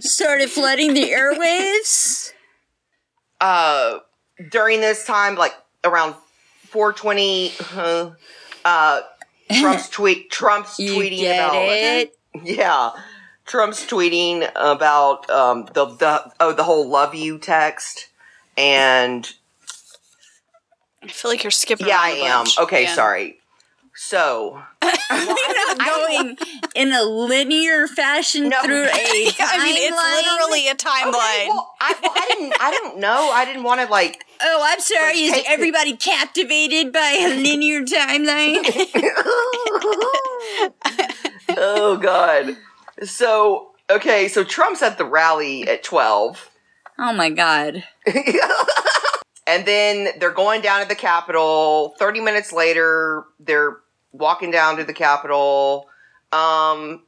started 0.00 0.50
flooding 0.50 0.94
the 0.94 1.10
airwaves? 1.10 2.32
uh 3.40 3.98
during 4.50 4.80
this 4.80 5.04
time, 5.06 5.36
like 5.36 5.54
around 5.84 6.14
420, 6.68 7.52
uh, 7.76 8.10
uh, 8.64 9.00
Trump's 9.52 9.88
tweet, 9.88 10.30
Trump's 10.30 10.78
You 10.78 10.92
tweeting 10.94 11.20
get 11.20 11.48
about 11.48 11.54
it? 11.68 12.15
Yeah. 12.44 12.90
Trump's 13.46 13.86
tweeting 13.86 14.50
about 14.56 15.30
um, 15.30 15.68
the 15.72 15.86
the 15.86 16.32
oh 16.40 16.52
the 16.52 16.64
whole 16.64 16.88
"love 16.88 17.14
you" 17.14 17.38
text, 17.38 18.08
and 18.56 19.32
I 21.00 21.06
feel 21.06 21.30
like 21.30 21.44
you're 21.44 21.52
skipping. 21.52 21.86
yeah, 21.86 21.98
I 22.00 22.10
am. 22.10 22.46
Okay, 22.58 22.86
sorry. 22.86 23.38
So 23.98 24.62
going 24.82 26.36
in 26.74 26.92
a 26.92 27.02
linear 27.02 27.86
fashion 27.86 28.50
No. 28.50 28.60
through 28.62 28.84
a 28.84 28.88
timeline. 28.88 29.36
I 29.40 29.64
mean, 29.64 29.76
it's 29.78 29.96
literally 29.96 30.68
a 30.68 30.74
timeline. 30.74 31.08
okay, 31.08 31.48
well, 31.48 31.74
I, 31.80 31.94
well, 32.02 32.12
I 32.14 32.26
didn't. 32.28 32.54
I 32.60 32.70
don't 32.72 32.98
know. 32.98 33.30
I 33.32 33.44
didn't 33.46 33.62
want 33.62 33.80
to 33.80 33.86
like. 33.86 34.24
Oh, 34.42 34.62
I'm 34.64 34.80
sorry. 34.80 35.18
Is 35.20 35.32
Take 35.32 35.44
the- 35.46 35.50
everybody 35.50 35.96
captivated 35.96 36.92
by 36.92 37.18
a 37.22 37.40
linear 37.42 37.82
timeline? 37.82 38.62
oh 41.56 41.98
God. 42.00 42.56
So 43.02 43.70
okay, 43.90 44.28
so 44.28 44.44
Trump's 44.44 44.82
at 44.82 44.98
the 44.98 45.04
rally 45.04 45.66
at 45.68 45.82
twelve. 45.82 46.50
oh 46.98 47.12
my 47.12 47.30
god. 47.30 47.84
And 49.48 49.64
then 49.64 50.08
they're 50.18 50.32
going 50.32 50.60
down 50.60 50.82
to 50.82 50.88
the 50.88 50.96
Capitol. 50.96 51.94
30 52.00 52.20
minutes 52.20 52.52
later, 52.52 53.26
they're 53.38 53.76
walking 54.18 54.50
down 54.50 54.76
to 54.76 54.84
the 54.84 54.92
Capitol. 54.92 55.88
Um, 56.32 57.02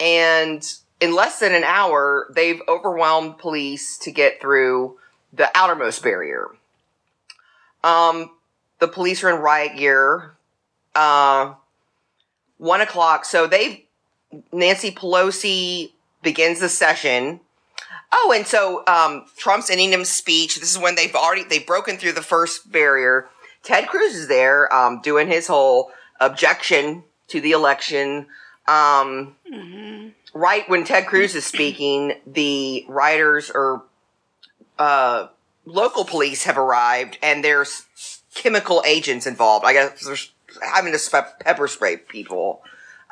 and 0.00 0.66
in 1.00 1.14
less 1.14 1.38
than 1.38 1.54
an 1.54 1.64
hour, 1.64 2.28
they've 2.34 2.60
overwhelmed 2.68 3.38
police 3.38 3.98
to 3.98 4.10
get 4.10 4.40
through 4.40 4.98
the 5.32 5.50
outermost 5.54 6.02
barrier. 6.02 6.48
Um, 7.82 8.30
the 8.78 8.88
police 8.88 9.22
are 9.22 9.30
in 9.30 9.40
riot 9.40 9.76
gear. 9.76 10.34
Uh, 10.94 11.54
one 12.58 12.80
o'clock. 12.80 13.24
So 13.24 13.46
they, 13.46 13.86
Nancy 14.52 14.90
Pelosi 14.90 15.92
begins 16.22 16.60
the 16.60 16.68
session. 16.68 17.40
Oh, 18.12 18.32
and 18.34 18.46
so 18.46 18.84
um, 18.86 19.26
Trump's 19.36 19.70
ending 19.70 19.92
his 19.92 20.08
speech. 20.08 20.58
This 20.60 20.70
is 20.70 20.78
when 20.78 20.94
they've 20.94 21.14
already 21.14 21.42
they've 21.44 21.66
broken 21.66 21.96
through 21.96 22.12
the 22.12 22.22
first 22.22 22.70
barrier. 22.70 23.28
Ted 23.62 23.88
Cruz 23.88 24.14
is 24.14 24.28
there 24.28 24.72
um, 24.72 25.00
doing 25.02 25.26
his 25.26 25.46
whole 25.46 25.90
objection 26.26 27.04
to 27.28 27.40
the 27.40 27.52
election. 27.52 28.26
Um, 28.66 29.36
Right 30.34 30.68
when 30.68 30.84
Ted 30.84 31.06
Cruz 31.06 31.36
is 31.36 31.46
speaking, 31.46 32.14
the 32.26 32.84
rioters 32.88 33.50
or 33.50 33.84
uh, 34.80 35.28
local 35.64 36.04
police 36.04 36.42
have 36.44 36.58
arrived, 36.58 37.18
and 37.22 37.44
there's 37.44 37.86
chemical 38.34 38.82
agents 38.84 39.28
involved. 39.28 39.64
I 39.64 39.72
guess 39.72 40.04
they're 40.04 40.16
having 40.74 40.92
to 40.92 41.26
pepper 41.40 41.68
spray 41.68 41.98
people. 41.98 42.62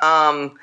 Um, 0.01 0.59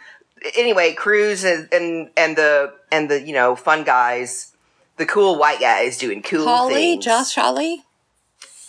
anyway, 0.57 0.92
Cruz 0.92 1.45
and, 1.45 1.69
and 1.73 2.11
and 2.16 2.37
the 2.37 2.75
and 2.92 3.11
the 3.11 3.23
you 3.23 3.33
know 3.33 3.57
fun 3.57 3.85
guys, 3.85 4.52
the 4.99 5.07
cool 5.07 5.38
white 5.38 5.61
guys 5.61 5.97
doing 5.97 6.23
cool 6.23 6.45
Hawley, 6.45 6.75
things. 6.75 7.04
Josh 7.04 7.35
Hawley. 7.35 7.85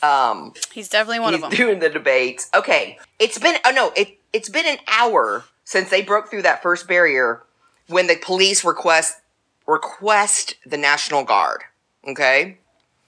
Um, 0.03 0.53
He's 0.71 0.89
definitely 0.89 1.19
one 1.19 1.33
he's 1.33 1.43
of 1.43 1.49
them. 1.51 1.57
doing 1.57 1.79
the 1.79 1.89
debates. 1.89 2.49
Okay, 2.55 2.97
it's 3.19 3.37
been 3.37 3.57
oh 3.65 3.71
no, 3.71 3.91
it 3.95 4.17
it's 4.33 4.49
been 4.49 4.65
an 4.65 4.77
hour 4.87 5.45
since 5.63 5.89
they 5.89 6.01
broke 6.01 6.29
through 6.29 6.41
that 6.43 6.61
first 6.63 6.87
barrier 6.87 7.43
when 7.87 8.07
the 8.07 8.15
police 8.15 8.63
request 8.65 9.17
request 9.67 10.55
the 10.65 10.77
National 10.77 11.23
Guard. 11.23 11.61
Okay, 12.07 12.57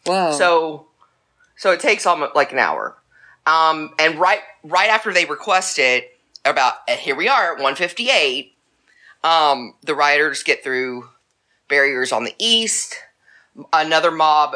Wow. 0.06 0.32
so 0.32 0.88
so 1.56 1.72
it 1.72 1.80
takes 1.80 2.06
almost 2.06 2.36
like 2.36 2.52
an 2.52 2.60
hour. 2.60 2.96
Um, 3.46 3.92
and 4.00 4.20
right 4.20 4.40
right 4.64 4.90
after 4.90 5.12
they 5.12 5.26
request 5.26 5.80
it, 5.80 6.18
about 6.46 6.88
here 6.90 7.16
we 7.16 7.28
are 7.28 7.54
at 7.54 7.58
158. 7.62 8.54
Um, 9.24 9.74
the 9.82 9.96
rioters 9.96 10.44
get 10.44 10.64
through 10.64 11.10
barriers 11.70 12.12
on 12.12 12.24
the 12.24 12.36
east. 12.38 12.96
Another 13.72 14.12
mob. 14.12 14.56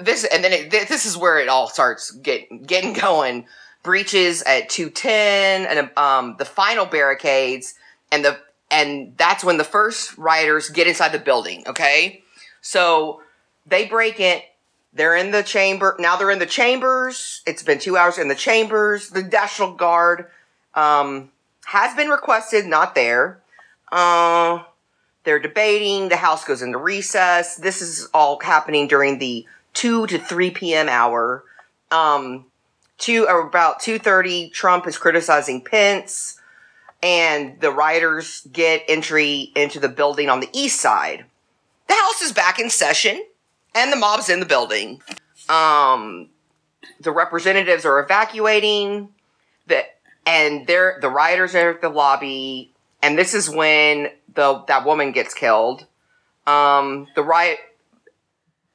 This 0.00 0.24
and 0.24 0.42
then 0.42 0.52
it, 0.52 0.70
this 0.70 1.06
is 1.06 1.16
where 1.16 1.38
it 1.38 1.48
all 1.48 1.68
starts 1.68 2.10
getting 2.10 2.62
getting 2.62 2.92
going. 2.92 3.46
Breaches 3.82 4.42
at 4.42 4.68
210 4.68 5.66
and 5.66 5.96
um, 5.96 6.34
the 6.38 6.44
final 6.44 6.86
barricades 6.86 7.74
and 8.10 8.24
the 8.24 8.38
and 8.70 9.16
that's 9.16 9.44
when 9.44 9.58
the 9.58 9.64
first 9.64 10.18
rioters 10.18 10.70
get 10.70 10.88
inside 10.88 11.12
the 11.12 11.20
building. 11.20 11.64
Okay, 11.68 12.22
so 12.60 13.22
they 13.64 13.86
break 13.86 14.18
it. 14.18 14.44
They're 14.92 15.14
in 15.14 15.30
the 15.30 15.42
chamber 15.42 15.94
now. 15.98 16.16
They're 16.16 16.30
in 16.30 16.38
the 16.38 16.46
chambers. 16.46 17.42
It's 17.46 17.62
been 17.62 17.78
two 17.78 17.96
hours 17.96 18.18
in 18.18 18.28
the 18.28 18.34
chambers. 18.34 19.10
The 19.10 19.22
National 19.22 19.74
Guard 19.74 20.26
um, 20.74 21.30
has 21.66 21.94
been 21.94 22.08
requested, 22.08 22.66
not 22.66 22.94
there. 22.94 23.40
Uh, 23.92 24.62
they're 25.24 25.38
debating. 25.38 26.08
The 26.08 26.16
House 26.16 26.44
goes 26.44 26.62
into 26.62 26.78
recess. 26.78 27.56
This 27.56 27.82
is 27.82 28.08
all 28.14 28.40
happening 28.40 28.88
during 28.88 29.18
the 29.18 29.46
two 29.76 30.06
to 30.06 30.18
three 30.18 30.50
p.m. 30.50 30.88
hour. 30.88 31.44
Um, 31.90 32.46
two 32.96 33.24
about 33.24 33.78
two 33.78 33.98
thirty, 33.98 34.48
Trump 34.48 34.86
is 34.86 34.96
criticizing 34.96 35.62
Pence, 35.62 36.40
and 37.02 37.60
the 37.60 37.70
rioters 37.70 38.46
get 38.50 38.82
entry 38.88 39.52
into 39.54 39.78
the 39.78 39.90
building 39.90 40.28
on 40.30 40.40
the 40.40 40.48
east 40.52 40.80
side. 40.80 41.26
The 41.88 41.94
House 41.94 42.22
is 42.22 42.32
back 42.32 42.58
in 42.58 42.70
session, 42.70 43.22
and 43.74 43.92
the 43.92 43.96
mob's 43.96 44.28
in 44.30 44.40
the 44.40 44.46
building. 44.46 45.02
Um, 45.48 46.30
the 46.98 47.12
representatives 47.12 47.84
are 47.84 48.00
evacuating. 48.00 49.10
The 49.66 49.84
and 50.24 50.66
they're 50.66 50.98
the 51.00 51.10
rioters 51.10 51.54
are 51.54 51.72
at 51.72 51.82
the 51.82 51.90
lobby, 51.90 52.72
and 53.02 53.18
this 53.18 53.34
is 53.34 53.50
when 53.50 54.08
the 54.34 54.64
that 54.68 54.86
woman 54.86 55.12
gets 55.12 55.34
killed. 55.34 55.86
Um, 56.46 57.08
the 57.14 57.22
riot 57.22 57.58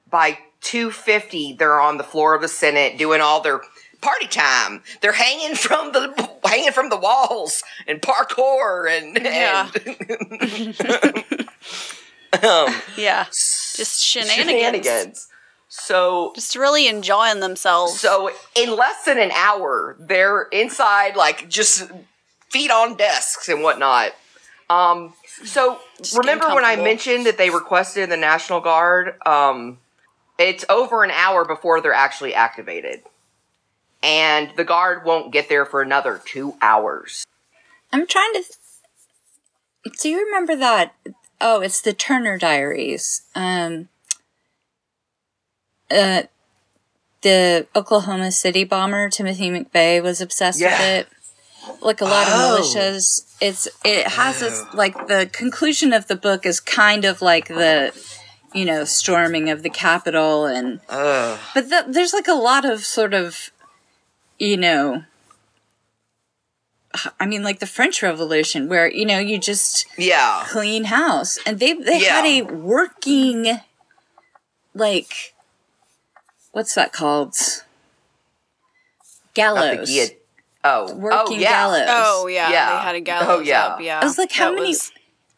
by 0.09 0.37
250 0.61 1.53
they're 1.53 1.79
on 1.81 1.97
the 1.97 2.03
floor 2.03 2.35
of 2.35 2.41
the 2.41 2.47
senate 2.47 2.97
doing 2.97 3.19
all 3.21 3.41
their 3.41 3.61
party 4.01 4.27
time 4.27 4.81
they're 5.01 5.11
hanging 5.13 5.55
from 5.55 5.91
the 5.91 6.29
hanging 6.43 6.71
from 6.71 6.89
the 6.89 6.97
walls 6.97 7.61
and 7.87 8.01
parkour 8.01 8.89
and, 8.89 9.17
Yeah. 9.23 9.69
and 9.85 11.47
um, 12.43 12.73
Yeah. 12.97 13.25
Just 13.25 14.01
shenanigans. 14.03 14.49
shenanigans 14.49 15.27
so 15.73 16.33
Just 16.35 16.55
really 16.57 16.87
enjoying 16.87 17.39
themselves. 17.39 17.99
so 17.99 18.29
in 18.55 18.75
less 18.75 19.05
than 19.05 19.17
an 19.19 19.31
hour 19.31 19.95
they're 19.99 20.43
inside 20.51 21.15
like 21.15 21.47
just 21.49 21.89
feet 22.49 22.69
on 22.71 22.95
desks 22.97 23.47
and 23.49 23.63
whatnot 23.63 24.11
um 24.69 25.13
so 25.45 25.79
Just 26.01 26.17
remember 26.17 26.53
when 26.53 26.65
i 26.65 26.75
mentioned 26.75 27.25
that 27.25 27.37
they 27.37 27.49
requested 27.49 28.09
the 28.09 28.17
national 28.17 28.59
guard 28.59 29.15
um 29.25 29.77
it's 30.47 30.65
over 30.69 31.03
an 31.03 31.11
hour 31.11 31.45
before 31.45 31.81
they're 31.81 31.93
actually 31.93 32.33
activated 32.33 33.01
and 34.03 34.51
the 34.57 34.63
guard 34.63 35.05
won't 35.05 35.31
get 35.31 35.47
there 35.49 35.65
for 35.65 35.81
another 35.81 36.21
two 36.25 36.55
hours 36.61 37.23
I'm 37.93 38.07
trying 38.07 38.31
to. 38.33 38.43
Th- 39.83 39.97
Do 39.99 40.09
you 40.09 40.25
remember 40.25 40.55
that? 40.55 40.95
Oh, 41.41 41.59
it's 41.59 41.81
the 41.81 41.91
Turner 41.91 42.37
Diaries. 42.37 43.23
Um, 43.35 43.89
uh, 45.89 46.23
the 47.21 47.67
Oklahoma 47.75 48.31
City 48.31 48.63
bomber 48.63 49.09
Timothy 49.09 49.49
McVeigh 49.49 50.01
was 50.01 50.21
obsessed 50.21 50.59
Yeah. 50.61 50.71
with 50.71 51.07
it. 51.07 51.81
Like 51.81 52.01
a 52.01 52.05
lot 52.05 52.27
Oh. 52.29 52.57
of 52.57 52.63
militias, 52.65 53.25
it's 53.39 53.67
it 53.85 54.07
has 54.07 54.39
this 54.39 54.63
like 54.73 55.07
the 55.07 55.29
conclusion 55.31 55.93
of 55.93 56.07
the 56.07 56.15
book 56.15 56.45
is 56.45 56.59
kind 56.59 57.05
of 57.05 57.21
like 57.21 57.47
the 57.49 57.91
you 58.53 58.65
know 58.65 58.83
storming 58.83 59.49
of 59.49 59.63
the 59.63 59.69
Capitol 59.69 60.45
and 60.45 60.79
Ugh. 60.89 61.39
but 61.53 61.69
the, 61.69 61.85
there's 61.87 62.13
like 62.13 62.27
a 62.27 62.33
lot 62.33 62.65
of 62.65 62.83
sort 62.85 63.13
of, 63.13 63.51
you 64.39 64.57
know, 64.57 65.03
I 67.19 67.25
mean, 67.25 67.41
like 67.43 67.59
the 67.59 67.65
French 67.67 68.03
Revolution, 68.03 68.67
where 68.67 68.91
you 68.91 69.05
know 69.05 69.19
you 69.19 69.37
just 69.39 69.85
yeah 69.97 70.43
clean 70.47 70.85
house, 70.85 71.39
and 71.45 71.59
they 71.59 71.73
they 71.73 71.99
had 72.03 72.25
a 72.25 72.41
working, 72.43 73.59
like, 74.75 75.33
what's 76.51 76.75
that 76.75 76.91
called? 76.91 77.33
Not 77.35 77.63
the 79.23 79.41
Gallows. 79.41 79.89
guillot- 79.89 80.17
oh, 80.65 80.87
oh 80.89 80.95
Working 80.97 81.37
oh 81.37 81.39
yeah 81.39 81.49
gallows. 81.49 81.85
oh 81.87 82.27
yeah, 82.27 82.49
Yeah. 82.51 82.65
they 82.77 82.81
had 82.83 82.95
a 82.95 82.97
oh, 82.97 83.01
gallows 83.01 83.27
Oh, 83.29 83.39
yeah. 83.39 83.65
up. 83.67 83.81
Yeah, 83.81 83.99
I 84.01 84.03
was 84.03 84.17
like, 84.17 84.31
how 84.33 84.49
That 84.49 84.55
many? 84.55 84.67
was- 84.67 84.91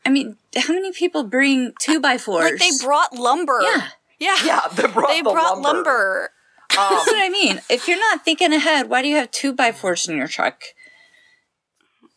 I 0.05 0.09
mean, 0.09 0.37
how 0.55 0.73
many 0.73 0.91
people 0.91 1.23
bring 1.23 1.73
two 1.79 1.99
by 1.99 2.17
fours? 2.17 2.51
like 2.51 2.59
they 2.59 2.85
brought 2.85 3.13
lumber. 3.13 3.59
Yeah. 3.61 3.87
yeah, 4.19 4.37
yeah 4.45 4.61
they 4.75 4.87
brought, 4.87 5.09
They 5.09 5.21
the 5.21 5.31
brought 5.31 5.59
lumber, 5.61 5.77
lumber. 5.77 6.29
Um, 6.77 6.87
That's 6.89 7.07
what 7.07 7.23
I 7.23 7.29
mean. 7.29 7.61
If 7.69 7.87
you're 7.87 7.99
not 7.99 8.25
thinking 8.25 8.53
ahead, 8.53 8.89
why 8.89 9.01
do 9.01 9.07
you 9.07 9.15
have 9.17 9.31
two 9.31 9.53
by 9.53 9.71
fours 9.71 10.07
in 10.07 10.17
your 10.17 10.27
truck? 10.27 10.61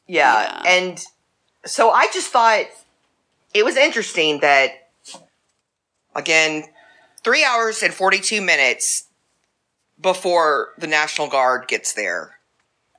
Yeah. 0.08 0.42
Yeah. 0.42 0.62
And 0.66 1.04
so 1.64 1.90
I 1.90 2.08
just 2.12 2.30
thought 2.30 2.64
it 3.54 3.64
was 3.64 3.76
interesting 3.76 4.40
that, 4.40 4.70
again, 6.14 6.64
three 7.22 7.44
hours 7.44 7.82
and 7.82 7.92
42 7.94 8.40
minutes 8.40 9.04
before 10.00 10.70
the 10.78 10.86
National 10.86 11.28
Guard 11.28 11.68
gets 11.68 11.92
there 11.92 12.36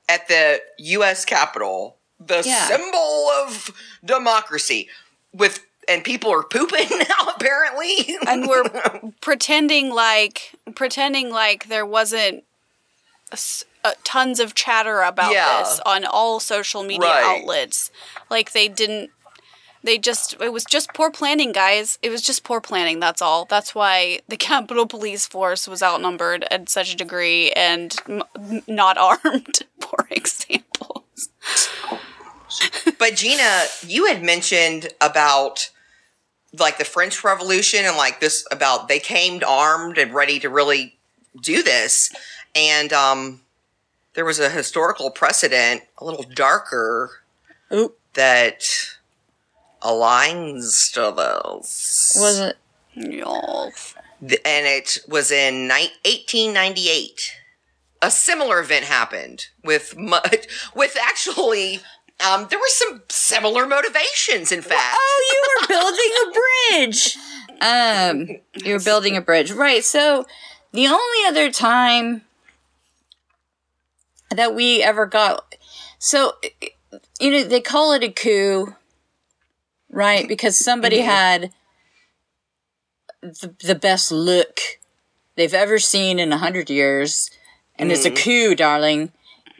at 0.08 0.26
the 0.28 0.60
U.S. 0.78 1.24
Capitol, 1.24 1.97
the 2.20 2.42
Yeah. 2.44 2.66
symbol 2.66 3.30
of 3.42 3.70
democracy, 4.04 4.88
with 5.32 5.64
and 5.88 6.04
people 6.04 6.30
are 6.32 6.42
pooping 6.42 6.88
now 6.98 7.32
apparently. 7.34 8.16
and 8.26 8.46
we're 8.48 8.64
pretending 9.20 9.90
like 9.90 10.52
pretending 10.74 11.30
like 11.30 11.68
there 11.68 11.86
wasn't 11.86 12.44
s- 13.32 13.64
uh, 13.84 13.92
tons 14.04 14.40
of 14.40 14.54
chatter 14.54 15.00
about 15.02 15.32
Yeah. 15.32 15.60
this 15.62 15.80
on 15.86 16.04
all 16.04 16.40
social 16.40 16.82
media 16.82 17.08
Right. 17.08 17.40
outlets 17.40 17.90
like 18.28 18.52
they 18.52 18.68
didn't 18.68 19.10
they 19.84 19.96
just 19.96 20.34
it 20.42 20.52
was 20.52 20.64
just 20.64 20.92
poor 20.92 21.10
planning 21.10 21.52
guys 21.52 21.98
it 22.02 22.10
was 22.10 22.20
just 22.20 22.42
poor 22.42 22.60
planning 22.60 22.98
that's 23.00 23.22
all 23.22 23.44
that's 23.46 23.74
why 23.74 24.18
the 24.28 24.36
capitol 24.50 24.86
police 24.86 25.26
force 25.26 25.68
was 25.68 25.82
outnumbered 25.82 26.44
at 26.50 26.68
such 26.68 26.92
a 26.92 26.96
degree 26.96 27.50
and 27.52 27.94
m- 28.08 28.62
not 28.66 28.98
armed 28.98 29.60
for 29.80 30.06
example 30.10 31.04
But 32.98 33.14
Gina, 33.14 33.64
you 33.86 34.06
had 34.06 34.22
mentioned 34.22 34.88
about 35.00 35.70
like 36.58 36.78
the 36.78 36.84
French 36.84 37.22
Revolution 37.22 37.84
and 37.84 37.96
like 37.96 38.20
this 38.20 38.46
about 38.50 38.88
they 38.88 38.98
came 38.98 39.42
armed 39.46 39.98
and 39.98 40.14
ready 40.14 40.38
to 40.40 40.48
really 40.48 40.96
do 41.40 41.62
this. 41.62 42.12
And 42.54 42.92
um 42.92 43.40
there 44.14 44.24
was 44.24 44.40
a 44.40 44.48
historical 44.48 45.10
precedent, 45.10 45.82
a 45.98 46.04
little 46.04 46.24
darker, 46.34 47.20
Oop. 47.72 47.98
that 48.14 48.62
aligns 49.82 50.92
to 50.94 51.12
those. 51.14 52.16
Was 52.18 52.40
it? 52.40 52.56
Y'all. 52.94 53.70
And 54.20 54.66
it 54.66 54.98
was 55.06 55.30
in 55.30 55.68
ni- 55.68 55.92
1898. 56.04 57.32
A 58.00 58.10
similar 58.10 58.60
event 58.60 58.84
happened 58.84 59.46
with 59.64 59.94
with 60.74 60.96
actually 61.00 61.80
um, 62.20 62.46
there 62.50 62.58
were 62.58 62.64
some 62.68 63.02
similar 63.08 63.66
motivations. 63.66 64.50
In 64.50 64.62
fact, 64.62 64.96
Oh, 64.96 65.24
you 65.32 65.42
were 65.60 65.80
building 65.80 66.10
a 66.22 66.32
bridge. 66.90 67.16
Um, 67.60 68.64
you 68.64 68.74
were 68.74 68.84
building 68.84 69.16
a 69.16 69.20
bridge, 69.20 69.52
right? 69.52 69.84
So, 69.84 70.26
the 70.72 70.86
only 70.86 71.26
other 71.26 71.50
time 71.50 72.22
that 74.30 74.54
we 74.54 74.82
ever 74.82 75.06
got, 75.06 75.54
so 75.98 76.34
you 77.20 77.30
know, 77.30 77.44
they 77.44 77.60
call 77.60 77.92
it 77.92 78.02
a 78.02 78.10
coup, 78.10 78.74
right? 79.90 80.26
Because 80.28 80.56
somebody 80.56 81.00
had 81.00 81.52
the, 83.22 83.54
the 83.64 83.74
best 83.74 84.12
look 84.12 84.60
they've 85.36 85.54
ever 85.54 85.78
seen 85.78 86.18
in 86.18 86.32
a 86.32 86.38
hundred 86.38 86.70
years, 86.70 87.30
and 87.78 87.90
it's 87.92 88.04
a 88.04 88.10
coup, 88.10 88.54
darling. 88.54 89.12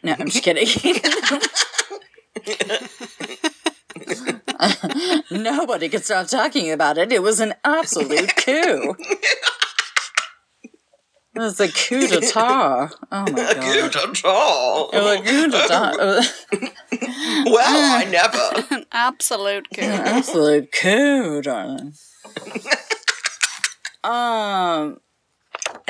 No, 0.03 0.15
I'm 0.19 0.29
just 0.29 0.45
kidding. 0.45 0.67
Nobody 5.31 5.89
could 5.89 6.05
stop 6.05 6.27
talking 6.29 6.71
about 6.71 6.99
it. 6.99 7.11
It 7.13 7.23
was 7.23 7.41
an 7.41 7.55
absolute 7.65 8.37
coup. 8.37 8.95
It 11.35 11.41
was 11.41 11.61
a 11.61 11.69
coup 11.69 12.07
d'etat. 12.09 12.91
Oh 13.13 13.21
my 13.23 13.27
god. 13.27 13.57
Good 13.61 13.97
at 13.97 14.25
all. 14.25 14.91
It 14.91 15.01
was 15.01 15.21
a 15.21 15.23
coup 15.23 15.49
d'etat. 15.51 15.97
Well, 17.47 18.01
I 18.01 18.05
never. 18.05 18.75
An 18.75 18.87
absolute 18.93 19.67
coup 19.75 19.83
An 19.83 20.01
absolute 20.01 20.73
coup, 20.73 21.43
darling. 21.43 21.93
um, 24.05 24.99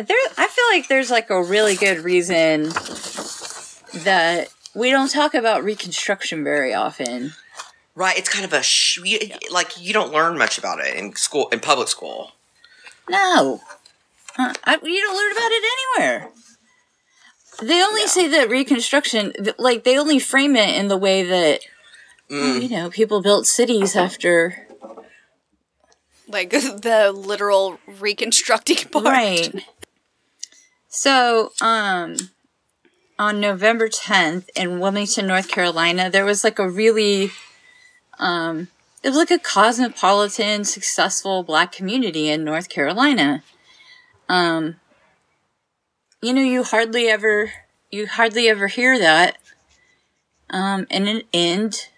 there. 0.06 0.16
I 0.36 0.46
feel 0.48 0.64
like 0.72 0.88
there's 0.88 1.10
like 1.10 1.30
a 1.30 1.42
really 1.42 1.74
good 1.74 1.98
reason 1.98 2.64
that 4.04 4.48
we 4.74 4.90
don't 4.90 5.10
talk 5.10 5.34
about 5.34 5.64
Reconstruction 5.64 6.44
very 6.44 6.72
often. 6.74 7.32
Right. 7.94 8.16
It's 8.16 8.28
kind 8.28 8.44
of 8.44 8.52
a 8.52 8.62
sh- 8.62 9.00
you, 9.04 9.18
like 9.50 9.80
you 9.80 9.92
don't 9.92 10.12
learn 10.12 10.38
much 10.38 10.56
about 10.58 10.78
it 10.80 10.94
in 10.96 11.16
school 11.16 11.48
in 11.48 11.60
public 11.60 11.88
school. 11.88 12.32
No, 13.10 13.60
uh, 14.38 14.54
I, 14.64 14.78
you 14.82 15.02
don't 15.02 15.16
learn 15.16 15.32
about 15.32 15.50
it 15.50 15.64
anywhere. 15.98 16.30
They 17.60 17.82
only 17.82 18.06
say 18.06 18.28
that 18.28 18.48
Reconstruction, 18.48 19.32
like 19.58 19.82
they 19.82 19.98
only 19.98 20.20
frame 20.20 20.54
it 20.54 20.76
in 20.76 20.86
the 20.88 20.96
way 20.96 21.24
that 21.24 21.60
oh, 22.30 22.58
you 22.58 22.68
know 22.68 22.88
people 22.88 23.20
built 23.20 23.46
cities 23.46 23.96
after 23.96 24.68
Like 26.28 26.50
the 26.50 27.12
literal 27.12 27.80
reconstructing 27.98 28.88
part. 28.90 29.06
Right. 29.06 29.64
So, 31.00 31.52
um, 31.60 32.16
on 33.20 33.38
November 33.38 33.88
10th 33.88 34.48
in 34.56 34.80
Wilmington, 34.80 35.28
North 35.28 35.46
Carolina, 35.46 36.10
there 36.10 36.24
was 36.24 36.42
like 36.42 36.58
a 36.58 36.68
really, 36.68 37.30
um, 38.18 38.66
it 39.04 39.10
was 39.10 39.16
like 39.16 39.30
a 39.30 39.38
cosmopolitan, 39.38 40.64
successful 40.64 41.44
black 41.44 41.70
community 41.70 42.28
in 42.28 42.42
North 42.42 42.68
Carolina. 42.68 43.44
Um, 44.28 44.80
you 46.20 46.32
know, 46.34 46.42
you 46.42 46.64
hardly 46.64 47.06
ever, 47.06 47.52
you 47.92 48.08
hardly 48.08 48.48
ever 48.48 48.66
hear 48.66 48.98
that. 48.98 49.38
Um, 50.50 50.88
and 50.90 51.08
it 51.08 51.26
end 51.32 51.90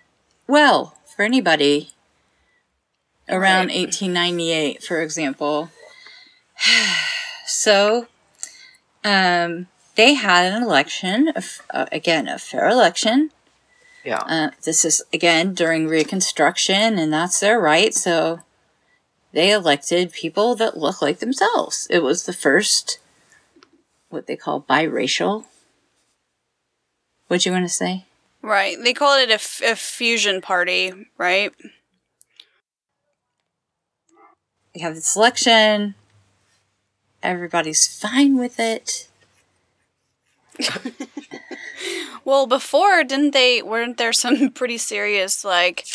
well 0.46 0.98
for 1.16 1.22
anybody 1.22 1.92
around 3.30 3.68
Right. 3.68 3.86
1898, 3.86 4.82
for 4.82 5.00
example. 5.00 5.70
so, 7.46 8.06
um, 9.04 9.66
they 9.96 10.14
had 10.14 10.52
an 10.52 10.62
election, 10.62 11.28
a 11.28 11.38
f- 11.38 11.62
uh, 11.70 11.86
again, 11.92 12.28
a 12.28 12.38
fair 12.38 12.68
election. 12.68 13.30
Yeah. 14.04 14.20
Uh, 14.20 14.50
this 14.64 14.84
is, 14.84 15.02
again, 15.12 15.54
during 15.54 15.86
Reconstruction, 15.86 16.98
and 16.98 17.12
that's 17.12 17.40
their 17.40 17.60
right. 17.60 17.94
So, 17.94 18.40
they 19.32 19.52
elected 19.52 20.12
people 20.12 20.54
that 20.56 20.76
look 20.76 21.00
like 21.02 21.18
themselves. 21.18 21.86
It 21.90 22.02
was 22.02 22.24
the 22.24 22.32
first, 22.32 22.98
what 24.08 24.26
they 24.26 24.36
call 24.36 24.62
biracial. 24.62 25.44
What 27.28 27.46
you 27.46 27.52
want 27.52 27.64
to 27.64 27.68
say? 27.68 28.06
Right. 28.42 28.76
They 28.82 28.92
call 28.92 29.18
it 29.18 29.30
a, 29.30 29.34
f- 29.34 29.62
a 29.64 29.76
fusion 29.76 30.40
party, 30.40 30.92
right? 31.16 31.52
We 34.74 34.80
have 34.80 34.94
this 34.94 35.14
election. 35.14 35.94
Everybody's 37.22 37.86
fine 37.86 38.38
with 38.38 38.58
it. 38.58 39.08
Well, 42.22 42.46
before 42.46 43.02
didn't 43.02 43.30
they? 43.32 43.62
Weren't 43.62 43.96
there 43.96 44.12
some 44.12 44.50
pretty 44.54 44.76
serious 44.76 45.42
like 45.44 45.86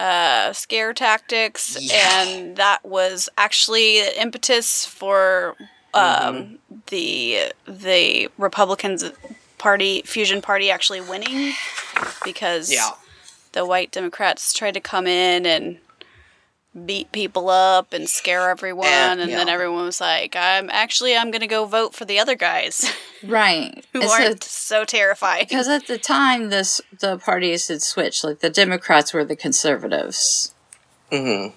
uh, 0.00 0.52
scare 0.54 0.94
tactics, 0.94 1.76
Yeah. 1.78 2.22
and 2.24 2.56
that 2.56 2.84
was 2.84 3.28
actually 3.36 4.00
the 4.00 4.20
impetus 4.20 4.86
for 4.86 5.56
um, 5.92 6.58
the 6.86 7.52
the 7.66 8.28
Republicans 8.38 9.04
party 9.58 10.02
fusion 10.06 10.40
party 10.40 10.70
actually 10.70 11.02
winning 11.02 11.52
because 12.24 12.72
Yeah. 12.72 12.90
the 13.52 13.66
white 13.66 13.92
Democrats 13.92 14.52
tried 14.54 14.74
to 14.74 14.80
come 14.80 15.06
in 15.06 15.44
and 15.44 15.78
beat 16.86 17.10
people 17.12 17.48
up 17.48 17.92
and 17.92 18.08
scare 18.08 18.50
everyone, 18.50 18.86
And- 18.86 19.20
and, 19.20 19.32
then 19.32 19.48
everyone 19.48 19.84
was 19.86 20.00
like, 20.00 20.36
"I'm 20.36 20.68
actually 20.70 21.16
I'm 21.16 21.30
gonna 21.30 21.46
go 21.46 21.64
vote 21.64 21.94
for 21.94 22.04
the 22.04 22.18
other 22.18 22.34
guys 22.34 22.90
Right. 23.22 23.84
who 23.92 24.00
And 24.02 24.08
so- 24.10 24.14
aren't 24.14 24.44
so 24.44 24.84
terrifying." 24.84 25.46
Because 25.48 25.68
at 25.68 25.86
the 25.86 25.98
time, 25.98 26.50
this 26.50 26.80
the 27.00 27.18
parties 27.18 27.68
had 27.68 27.82
switched. 27.82 28.22
Like 28.22 28.40
the 28.40 28.50
Democrats 28.50 29.12
were 29.12 29.24
the 29.24 29.36
conservatives. 29.36 30.52
hmm 31.10 31.48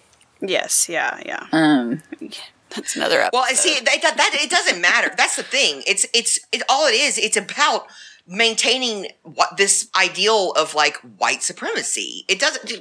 Yes, 0.43 0.89
yeah, 0.89 1.19
yeah. 1.25 1.45
Um, 1.51 2.01
That's 2.75 2.95
another 2.95 3.19
episode. 3.19 3.31
Well, 3.33 3.43
I 3.45 3.53
see 3.53 3.75
that, 3.75 4.01
that 4.01 4.15
that 4.17 4.31
it 4.41 4.49
doesn't 4.49 4.79
matter. 4.81 5.11
That's 5.15 5.35
the 5.35 5.43
thing. 5.43 5.83
It's 5.85 6.05
it's 6.13 6.39
it 6.51 6.63
all 6.69 6.87
it 6.87 6.93
is. 6.95 7.17
It's 7.17 7.35
about 7.37 7.85
maintaining 8.31 9.07
what 9.23 9.57
this 9.57 9.89
ideal 9.95 10.53
of 10.53 10.73
like 10.73 10.95
white 11.17 11.43
supremacy. 11.43 12.23
It 12.29 12.39
doesn't. 12.39 12.71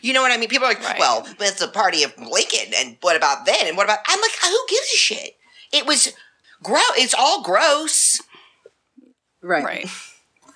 You 0.00 0.12
know 0.12 0.22
what 0.22 0.30
I 0.32 0.36
mean? 0.36 0.48
People 0.48 0.66
are 0.66 0.70
like, 0.74 0.82
Right. 0.82 0.98
well, 0.98 1.26
it's 1.40 1.60
a 1.60 1.68
party 1.68 2.04
of 2.04 2.16
Lincoln, 2.18 2.72
and 2.76 2.96
what 3.00 3.16
about 3.16 3.44
then? 3.44 3.66
And 3.66 3.76
what 3.76 3.84
about? 3.84 3.98
I'm 4.06 4.20
like, 4.20 4.30
who 4.40 4.58
gives 4.68 4.86
a 4.94 4.96
shit? 4.96 5.36
It 5.72 5.86
was 5.86 6.12
gross. 6.62 6.82
It's 6.96 7.14
all 7.14 7.42
gross. 7.42 8.20
right. 9.42 9.64
right. 9.64 9.86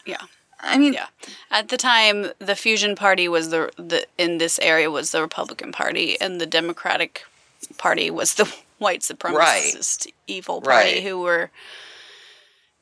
Yeah, 0.06 0.22
I 0.60 0.78
mean, 0.78 0.92
yeah. 0.92 1.06
At 1.50 1.68
the 1.68 1.76
time, 1.76 2.28
the 2.38 2.54
fusion 2.54 2.94
party 2.94 3.26
was 3.28 3.50
the 3.50 3.70
the 3.76 4.06
in 4.16 4.38
this 4.38 4.58
area 4.60 4.90
was 4.90 5.10
the 5.10 5.20
Republican 5.20 5.72
Party, 5.72 6.18
and 6.20 6.40
the 6.40 6.46
Democratic 6.46 7.24
Party 7.78 8.10
was 8.10 8.34
the 8.34 8.44
white 8.78 9.00
supremacist 9.00 10.06
evil 10.28 10.60
party 10.60 10.94
Right. 10.94 11.02
who 11.02 11.18
were 11.20 11.50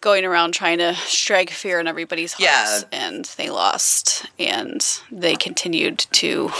going 0.05 0.25
around 0.27 0.53
trying 0.53 0.77
to 0.79 0.95
strike 0.95 1.49
fear 1.51 1.81
in 1.81 1.89
everybody's 1.89 2.35
hearts, 2.35 2.43
Yeah. 2.43 2.81
and 2.93 3.25
they 3.39 3.49
lost, 3.49 4.27
and 4.39 4.87
they 5.11 5.35
continued 5.35 5.99
to 6.13 6.51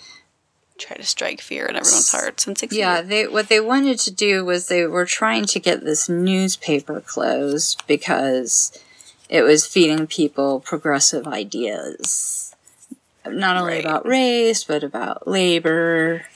try 0.78 0.94
to 0.98 1.02
strike 1.02 1.40
fear 1.40 1.64
in 1.64 1.74
everyone's 1.74 2.12
hearts 2.12 2.46
and 2.46 2.56
succeed. 2.58 2.78
yeah. 2.80 3.00
They 3.00 3.26
what 3.26 3.48
they 3.48 3.60
wanted 3.60 3.98
to 4.00 4.10
do 4.10 4.44
was 4.44 4.68
they 4.68 4.84
were 4.86 5.06
trying 5.06 5.46
to 5.46 5.58
get 5.58 5.82
this 5.84 6.06
newspaper 6.08 7.00
closed 7.00 7.82
because 7.86 8.78
it 9.30 9.40
was 9.42 9.66
feeding 9.66 10.06
people 10.06 10.60
progressive 10.60 11.26
ideas, 11.26 12.54
not 13.26 13.56
only 13.56 13.76
Right. 13.76 13.84
about 13.86 14.06
race 14.06 14.64
but 14.64 14.84
about 14.84 15.26
labor. 15.26 16.26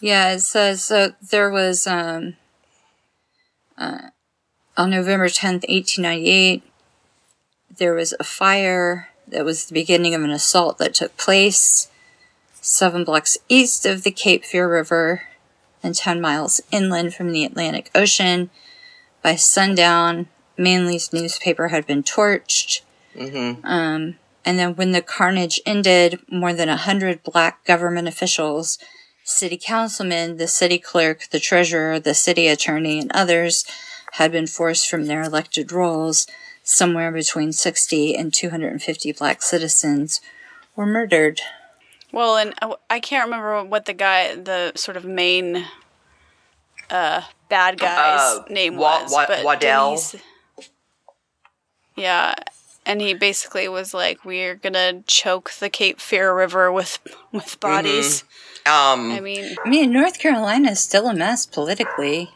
Yeah, 0.00 0.32
it 0.34 0.40
says 0.40 0.84
so. 0.84 1.14
There 1.30 1.50
was 1.50 1.86
um, 1.86 2.36
uh, 3.78 4.10
on 4.76 4.90
November 4.90 5.28
tenth, 5.28 5.64
eighteen 5.68 6.02
ninety 6.02 6.30
eight. 6.30 6.62
There 7.78 7.94
was 7.94 8.14
a 8.18 8.24
fire 8.24 9.08
that 9.28 9.44
was 9.44 9.66
the 9.66 9.74
beginning 9.74 10.14
of 10.14 10.22
an 10.22 10.30
assault 10.30 10.78
that 10.78 10.94
took 10.94 11.16
place 11.16 11.88
seven 12.66 13.04
blocks 13.04 13.38
east 13.48 13.86
of 13.86 14.02
the 14.02 14.10
Cape 14.10 14.44
Fear 14.44 14.68
River 14.68 15.22
and 15.82 15.94
10 15.94 16.20
miles 16.20 16.60
inland 16.72 17.14
from 17.14 17.30
the 17.30 17.44
Atlantic 17.44 17.90
Ocean. 17.94 18.50
By 19.22 19.36
sundown, 19.36 20.26
Manly's 20.58 21.12
newspaper 21.12 21.68
had 21.68 21.86
been 21.86 22.02
torched. 22.02 22.80
Mm-hmm. 23.14 23.64
Um, 23.64 24.16
and 24.44 24.58
then 24.58 24.74
when 24.74 24.92
the 24.92 25.02
carnage 25.02 25.60
ended, 25.64 26.20
more 26.28 26.52
than 26.52 26.68
a 26.68 26.76
hundred 26.76 27.22
black 27.22 27.64
government 27.64 28.08
officials, 28.08 28.78
city 29.22 29.58
councilmen, 29.60 30.36
the 30.36 30.48
city 30.48 30.78
clerk, 30.78 31.28
the 31.30 31.40
treasurer, 31.40 32.00
the 32.00 32.14
city 32.14 32.48
attorney, 32.48 32.98
and 32.98 33.12
others 33.12 33.64
had 34.16 34.32
been 34.32 34.46
forced 34.46 34.88
from 34.88 35.06
their 35.06 35.22
elected 35.22 35.72
roles. 35.72 36.26
Somewhere 36.62 37.12
between 37.12 37.52
60 37.52 38.14
and 38.16 38.34
250 38.34 39.12
black 39.12 39.40
citizens 39.42 40.20
were 40.74 40.86
murdered. 40.86 41.40
Well, 42.12 42.36
and 42.36 42.54
I- 42.60 42.74
I 42.90 43.00
can't 43.00 43.24
remember 43.26 43.62
what 43.64 43.84
the 43.86 43.92
guy, 43.94 44.34
the 44.34 44.72
sort 44.74 44.96
of 44.96 45.04
main 45.04 45.66
uh, 46.90 47.22
bad 47.48 47.78
guy's 47.78 48.20
Uh, 48.38 48.44
name 48.48 48.76
Wa- 48.76 49.02
was. 49.02 49.12
Wa- 49.12 49.26
but 49.26 49.44
Waddell? 49.44 49.90
Denise- 49.96 50.16
Yeah, 51.96 52.34
and 52.84 53.00
he 53.00 53.14
basically 53.14 53.68
was 53.68 53.94
like, 53.94 54.24
"We're 54.24 54.54
gonna 54.54 55.02
choke 55.06 55.50
the 55.52 55.70
Cape 55.70 56.00
Fear 56.00 56.34
River 56.34 56.70
with 56.70 56.98
with 57.32 57.58
bodies." 57.60 58.22
Um. 58.66 59.12
I 59.12 59.20
mean, 59.20 59.56
I 59.64 59.68
mean, 59.68 59.92
North 59.92 60.18
Carolina 60.18 60.72
is 60.72 60.80
still 60.80 61.06
a 61.08 61.14
mess 61.14 61.46
politically. 61.46 62.30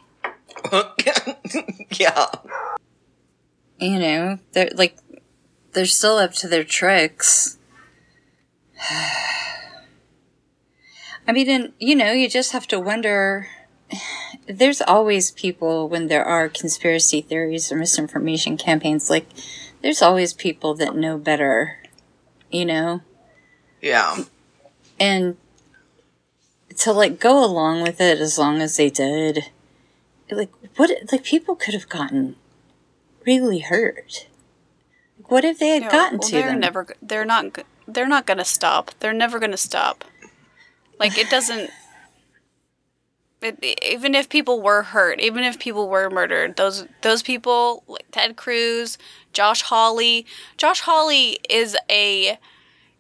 yeah. 1.99 2.27
You 3.79 3.99
know, 3.99 4.39
they're 4.53 4.71
like, 4.75 4.97
they're 5.73 5.87
still 5.87 6.17
up 6.19 6.33
to 6.35 6.49
their 6.49 6.65
tricks. 6.65 7.59
I 11.29 11.33
mean, 11.33 11.49
and 11.49 11.73
you 11.79 11.95
know, 11.95 12.13
you 12.13 12.29
just 12.29 12.53
have 12.53 12.67
to 12.69 12.81
wonder. 12.81 13.49
There's 14.49 14.81
always 14.81 15.31
people 15.31 15.89
when 15.89 16.09
there 16.09 16.25
are 16.25 16.49
conspiracy 16.49 17.21
theories 17.21 17.71
or 17.71 17.77
misinformation 17.77 18.57
campaigns. 18.57 19.09
Like, 19.09 19.27
there's 19.81 20.03
always 20.03 20.33
people 20.33 20.75
that 20.75 20.97
know 20.97 21.19
better. 21.19 21.77
You 22.51 22.65
know, 22.65 23.01
Yeah. 23.81 24.25
and 24.99 25.37
to 26.79 26.93
like 26.93 27.21
go 27.21 27.45
along 27.45 27.83
with 27.83 28.01
it 28.01 28.19
as 28.19 28.39
long 28.39 28.61
as 28.61 28.77
they 28.77 28.91
did 28.91 29.45
like 30.37 30.51
what 30.77 30.91
like 31.13 31.25
people 31.25 31.55
could 31.57 31.75
have 31.75 31.89
gotten 31.89 32.37
really 33.27 33.59
hurt 33.61 34.27
Like, 35.19 35.31
what 35.31 35.45
if 35.45 35.59
they 35.59 35.69
had 35.71 35.83
know, 35.83 35.91
gotten 35.91 36.19
well, 36.19 36.29
to 36.29 36.35
they're 36.35 36.51
them 36.51 36.61
never. 36.61 36.87
They're 37.03 37.25
not. 37.25 37.59
They're 37.87 38.09
not 38.09 38.27
gonna 38.27 38.45
stop. 38.45 38.93
They're 39.01 39.13
never 39.13 39.39
gonna 39.39 39.57
stop. 39.57 40.05
Like 40.99 41.19
it 41.19 41.29
doesn't. 41.31 41.71
it, 43.43 43.79
even 43.83 44.15
if 44.15 44.29
people 44.29 44.61
were 44.63 44.83
hurt, 44.83 45.21
even 45.21 45.45
if 45.45 45.59
people 45.59 45.89
were 45.89 46.11
murdered, 46.11 46.57
those 46.57 46.87
those 47.03 47.23
people 47.23 47.83
like 47.87 48.07
Ted 48.11 48.37
Cruz, 48.37 48.99
Josh 49.33 49.63
Hawley. 49.63 50.27
Josh 50.57 50.81
Hawley 50.81 51.39
is 51.49 51.77
a 51.91 52.39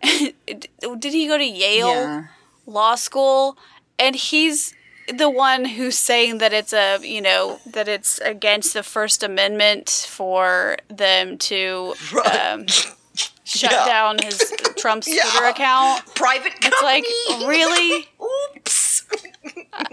did 0.47 1.13
he 1.13 1.27
go 1.27 1.39
to 1.39 1.45
Yale 1.45 1.89
Yeah. 1.89 2.25
Law 2.67 2.95
School? 2.95 3.57
And 3.99 4.17
he's 4.17 4.75
the 5.15 5.31
one 5.31 5.65
who's 5.65 5.97
saying 5.97 6.39
that 6.39 6.53
it's 6.53 6.73
a 6.73 6.99
you 7.03 7.21
know 7.21 7.61
that 7.67 7.89
it's 7.89 8.19
against 8.19 8.75
the 8.75 8.83
First 8.83 9.23
Amendment 9.23 10.07
for 10.09 10.77
them 10.89 11.39
to 11.39 11.95
Right. 12.13 12.37
um, 12.53 12.67
shut 13.45 13.73
Yeah. 13.73 13.85
down 13.87 14.19
his 14.19 14.53
Trump's 14.77 15.09
Yeah. 15.09 15.23
Twitter 15.31 15.47
account. 15.47 16.15
Private 16.15 16.53
company. 16.61 16.69
It's 16.73 16.83
like 16.83 17.05
really. 17.49 18.09
Oops. 18.57 19.07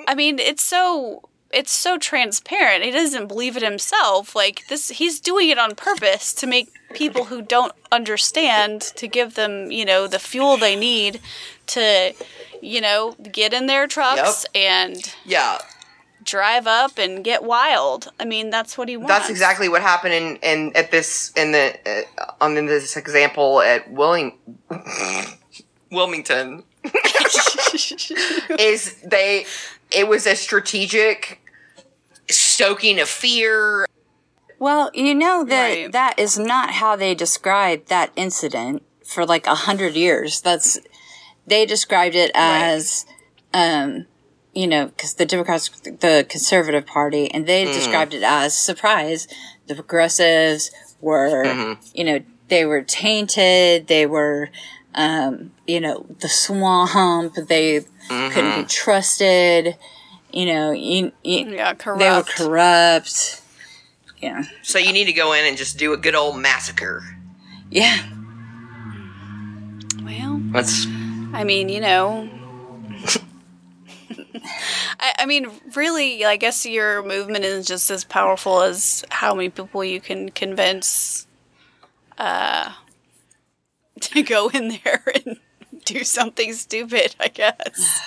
I 0.08 0.16
mean, 0.16 0.40
it's 0.40 0.64
so 0.64 1.30
it's 1.52 1.72
so 1.72 1.98
transparent. 1.98 2.84
He 2.84 2.92
doesn't 2.92 3.28
believe 3.28 3.56
it 3.56 3.64
himself. 3.64 4.36
Like 4.36 4.68
this, 4.68 4.90
he's 4.90 5.20
doing 5.22 5.50
it 5.50 5.58
on 5.58 5.76
purpose 5.76 6.34
to 6.36 6.48
make 6.48 6.70
people 6.94 7.26
who 7.26 7.42
don't 7.42 7.72
understand 7.92 8.82
to 8.82 9.08
give 9.08 9.36
them, 9.36 9.72
you 9.72 9.86
know, 9.86 10.08
the 10.08 10.20
fuel 10.20 10.58
they 10.58 10.76
need 10.76 11.20
to, 11.68 12.14
you 12.62 12.82
know, 12.82 13.16
get 13.32 13.54
in 13.54 13.68
their 13.68 13.88
trucks 13.88 14.46
and 14.56 15.14
Yeah, 15.26 15.58
drive 16.24 16.68
up 16.68 16.98
and 16.98 17.24
get 17.24 17.44
wild. 17.44 18.10
I 18.20 18.26
mean, 18.26 18.50
that's 18.50 18.78
what 18.78 18.90
he 18.90 18.98
wants. 18.98 19.10
that's 19.14 19.30
exactly 19.30 19.70
what 19.70 19.82
happened 19.82 20.14
in, 20.14 20.36
in 20.38 20.72
at 20.76 20.92
this 20.92 21.32
in 21.36 21.52
the 21.52 21.78
uh, 22.18 22.32
on 22.42 22.56
this 22.56 22.98
example 22.98 23.62
at 23.62 23.92
Willing 23.92 24.38
Wilmington 25.92 26.64
is 28.60 28.96
they 29.04 29.46
it 29.92 30.08
was 30.08 30.26
a 30.28 30.36
strategic 30.36 31.40
stoking 32.30 33.00
of 33.00 33.08
fear. 33.08 33.86
Well, 34.60 34.90
you 34.94 35.14
know 35.14 35.44
that 35.46 35.68
Right. 35.70 35.92
that 35.92 36.18
is 36.20 36.38
not 36.38 36.72
how 36.72 36.96
they 36.96 37.14
described 37.16 37.90
that 37.90 38.12
incident 38.16 38.84
for 39.06 39.26
like 39.26 39.48
a 39.48 39.56
hundred 39.56 39.94
years. 39.96 40.42
That's 40.42 40.80
they 41.48 41.66
described 41.66 42.16
it 42.16 42.30
as, 42.36 43.06
um, 43.54 44.06
you 44.54 44.68
know, 44.68 44.88
because 44.88 45.16
the 45.16 45.26
Democrats, 45.26 45.70
the 45.70 46.26
Conservative 46.30 46.86
Party, 46.86 47.32
and 47.32 47.48
they 47.48 47.66
described 47.66 48.14
it 48.14 48.24
as 48.24 48.58
surprise. 48.58 49.28
The 49.68 49.76
progressives 49.76 50.72
were, 51.02 51.78
you 51.94 52.04
know, 52.04 52.20
they 52.50 52.66
were 52.66 52.82
tainted. 52.82 53.88
They 53.88 54.06
were, 54.06 54.50
um, 54.94 55.52
you 55.66 55.80
know, 55.80 56.06
the 56.20 56.30
swamp. 56.30 57.36
They 57.36 57.86
couldn't 58.10 58.62
be 58.62 58.68
trusted. 58.68 59.78
You 60.32 60.46
know, 60.46 60.72
you, 60.72 61.14
you, 61.24 61.52
yeah, 61.52 61.74
they 61.74 62.10
were 62.10 62.24
corrupt. 62.24 62.30
corrupt. 62.36 63.42
Yeah. 64.20 64.44
So 64.64 64.80
you 64.80 64.92
need 64.92 65.06
to 65.06 65.14
go 65.14 65.34
in 65.34 65.46
and 65.46 65.58
just 65.58 65.78
do 65.78 65.94
a 65.94 65.98
good 65.98 66.16
old 66.16 66.38
massacre. 66.38 67.04
Yeah. 67.70 67.98
well, 70.04 70.42
That's 70.52 70.86
I 71.34 71.44
mean, 71.44 71.70
you 71.70 71.80
know. 71.82 72.30
I, 75.00 75.14
I 75.20 75.26
mean, 75.26 75.48
really, 75.76 76.26
I 76.26 76.38
guess 76.38 76.66
your 76.66 77.04
movement 77.04 77.46
is 77.46 77.68
just 77.68 77.90
as 77.92 78.04
powerful 78.04 78.62
as 78.62 79.04
how 79.10 79.34
many 79.36 79.50
people 79.50 79.84
you 79.84 80.00
can 80.02 80.30
convince 80.30 81.28
uh, 82.18 82.72
to 84.02 84.24
go 84.24 84.50
in 84.50 84.80
there 84.84 85.04
and 85.26 85.38
do 85.86 86.04
something 86.04 86.54
stupid, 86.54 87.16
I 87.20 87.28
guess, 87.28 88.00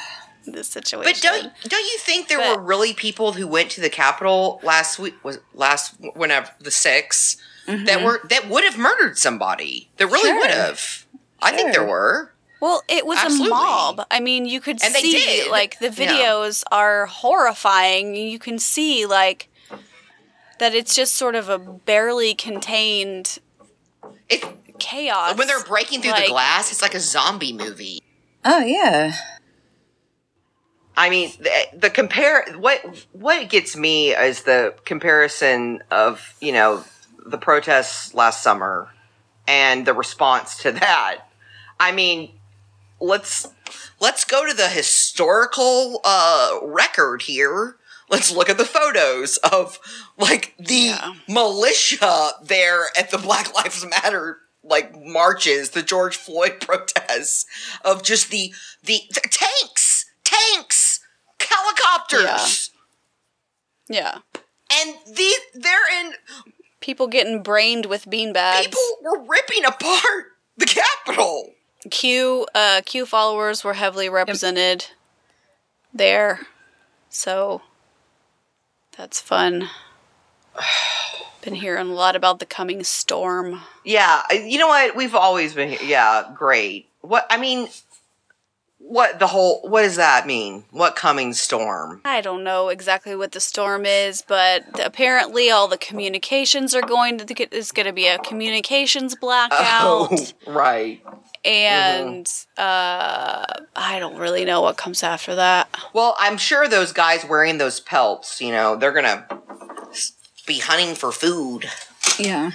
this 0.47 0.69
situation. 0.69 1.13
But 1.13 1.21
don't 1.23 1.53
don't 1.69 1.85
you 1.93 1.99
think 1.99 2.29
there 2.29 2.39
But- 2.39 2.57
were 2.59 2.63
really 2.63 2.93
people 2.95 3.35
who 3.35 3.47
went 3.47 3.71
to 3.73 3.81
the 3.81 3.91
Capitol 3.91 4.61
last 4.63 4.99
week 4.99 5.15
was 5.25 5.39
last 5.55 5.95
whenever 6.15 6.51
the 6.59 6.71
6th 6.71 7.37
that 7.67 8.03
were 8.03 8.21
that 8.29 8.49
would 8.49 8.65
have 8.65 8.79
murdered 8.79 9.17
somebody? 9.19 9.89
That 9.99 10.07
really 10.07 10.31
Sure. 10.31 10.39
would 10.41 10.51
have. 10.51 11.07
I 11.41 11.53
think 11.53 11.73
there 11.73 11.85
were. 11.87 12.33
Well, 12.61 12.83
it 12.89 13.07
was 13.07 13.19
Absolutely. 13.19 13.47
a 13.49 13.51
mob. 13.51 14.07
I 14.11 14.21
mean, 14.21 14.45
you 14.45 14.61
could 14.61 14.83
And 14.83 14.95
see 14.95 15.49
like 15.51 15.79
the 15.79 15.87
Yeah. 15.91 15.93
videos 16.13 16.63
are 16.71 17.07
horrifying. 17.07 18.15
You 18.15 18.39
can 18.39 18.59
see 18.59 19.07
like 19.07 19.49
that 20.59 20.75
it's 20.75 20.95
just 20.95 21.15
sort 21.15 21.35
of 21.35 21.49
a 21.49 21.59
barely 21.59 22.35
contained 22.35 23.39
It 24.29 24.45
chaos. 24.79 25.37
when 25.39 25.47
they're 25.49 25.65
breaking 25.65 26.03
through 26.03 26.13
Like- 26.13 26.25
the 26.27 26.31
glass, 26.31 26.71
it's 26.71 26.83
like 26.83 26.95
a 26.95 27.01
zombie 27.01 27.53
movie. 27.55 28.03
Oh 28.45 28.61
yeah. 28.61 29.13
I 30.97 31.09
mean, 31.09 31.33
the, 31.41 31.51
the 31.79 31.91
compare 31.91 32.45
what 32.59 32.83
what 33.13 33.49
gets 33.49 33.75
me 33.77 34.11
is 34.15 34.43
the 34.43 34.75
comparison 34.85 35.83
of 35.91 36.35
you 36.41 36.53
know 36.53 36.85
the 37.25 37.39
protests 37.39 38.13
last 38.13 38.43
summer 38.43 38.89
and 39.47 39.87
the 39.87 39.95
response 39.95 40.57
to 40.63 40.73
that. 40.73 41.19
I 41.79 41.93
mean, 41.93 42.33
let's 43.01 43.49
let's 44.01 44.25
go 44.25 44.47
to 44.47 44.55
the 44.55 44.69
historical 44.69 46.01
uh, 46.05 46.59
record 46.63 47.23
here. 47.23 47.77
Let's 48.09 48.33
look 48.33 48.51
at 48.51 48.59
the 48.59 48.65
photos 48.65 49.37
of 49.39 49.79
like 50.19 50.55
the 50.59 50.75
Yeah. 50.75 51.15
militia 51.29 52.31
there 52.43 52.87
at 52.99 53.11
the 53.11 53.19
Black 53.19 53.55
Lives 53.55 53.85
Matter 53.87 54.39
like 54.63 54.95
marches, 55.03 55.71
the 55.71 55.83
George 55.83 56.17
Floyd 56.17 56.61
protests 56.61 57.47
of 57.85 58.03
just 58.03 58.31
the 58.31 58.53
the, 58.83 59.03
the 59.15 59.21
tanks, 59.31 60.07
tanks, 60.25 61.01
helicopters, 61.41 62.71
yeah. 63.89 64.19
yeah. 64.35 64.41
and 64.81 64.95
the 65.17 65.33
they're 65.55 66.01
in 66.01 66.13
People 66.81 67.09
getting 67.09 67.43
brained 67.43 67.85
with 67.87 68.07
beanbags. 68.07 68.63
people 68.65 68.81
were 69.03 69.23
ripping 69.29 69.65
apart 69.67 70.25
the 70.57 70.65
Capitol. 70.67 71.51
Q 71.89 72.47
uh, 72.55 72.83
Q 72.85 73.07
followers 73.07 73.65
were 73.65 73.75
heavily 73.75 74.09
represented 74.09 74.87
there, 75.95 76.41
so 77.09 77.63
that's 78.97 79.21
fun. 79.21 79.69
Been 81.43 81.55
hearing 81.55 81.89
a 81.89 81.95
lot 81.95 82.17
about 82.17 82.39
the 82.39 82.45
coming 82.45 82.85
storm. 82.85 83.63
Yeah, 83.83 84.23
you 84.31 84.59
know 84.59 84.69
what? 84.69 84.95
We've 84.95 85.15
always 85.15 85.55
been 85.55 85.71
here. 85.71 85.79
Yeah, 85.83 86.31
great. 86.35 86.91
What 87.01 87.25
I 87.31 87.39
mean, 87.39 87.69
what 88.79 89.19
the 89.19 89.27
whole? 89.27 89.63
What 89.63 89.83
does 89.83 89.97
that 89.97 90.27
mean? 90.27 90.65
What 90.71 90.97
coming 90.97 91.33
storm? 91.33 92.03
I 92.05 92.21
don't 92.21 92.45
know 92.45 92.69
exactly 92.69 93.15
what 93.15 93.33
the 93.33 93.41
storm 93.41 93.87
is, 93.87 94.21
but 94.21 94.65
apparently 94.85 95.51
all 95.51 95.69
the 95.69 95.79
communications 95.79 96.75
are 96.75 96.83
going 96.83 97.17
to 97.17 97.25
get 97.33 97.53
is 97.53 97.73
going 97.73 97.87
to 97.87 97.93
be 97.93 98.07
a 98.07 98.19
communications 98.19 99.15
blackout, 99.15 100.35
right. 100.47 101.01
And 101.45 102.31
uh, 102.59 103.45
I 103.77 103.99
don't 103.99 104.17
really 104.19 104.45
know 104.45 104.61
what 104.61 104.77
comes 104.77 105.03
after 105.03 105.35
that. 105.37 105.69
Well, 105.93 106.17
I'm 106.19 106.37
sure 106.37 106.69
those 106.69 106.93
guys 106.93 107.25
wearing 107.25 107.59
those 107.59 107.81
pelts, 107.81 108.41
you 108.41 108.51
know, 108.53 108.77
they're 108.77 108.93
gonna 108.93 109.27
be 110.47 110.59
hunting 110.59 110.95
for 110.95 111.13
food. 111.13 111.67
Yeah. 112.19 112.53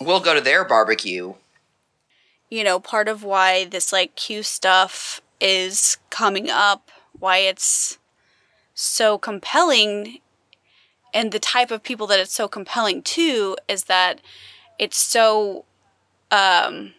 We'll 0.00 0.20
go 0.20 0.34
to 0.34 0.40
their 0.40 0.64
barbecue. 0.64 1.34
you 2.50 2.62
know, 2.62 2.78
part 2.78 3.08
of 3.08 3.24
why 3.24 3.64
this 3.64 3.92
like 3.92 4.14
Q 4.16 4.42
stuff 4.42 5.20
is 5.40 5.96
coming 6.10 6.48
up, 6.50 6.90
why 7.18 7.38
it's 7.38 7.98
so 8.74 9.16
compelling 9.18 10.18
and 11.14 11.32
the 11.32 11.38
type 11.38 11.70
of 11.70 11.82
people 11.82 12.06
that 12.08 12.20
it's 12.20 12.34
so 12.34 12.46
compelling 12.46 13.00
to 13.02 13.56
is 13.68 13.84
that 13.84 14.20
it's 14.78 14.98
so 14.98 15.64
um 16.30 16.92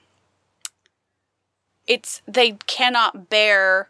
it's 1.88 2.21
they 2.28 2.54
cannot 2.67 3.30
bear 3.30 3.89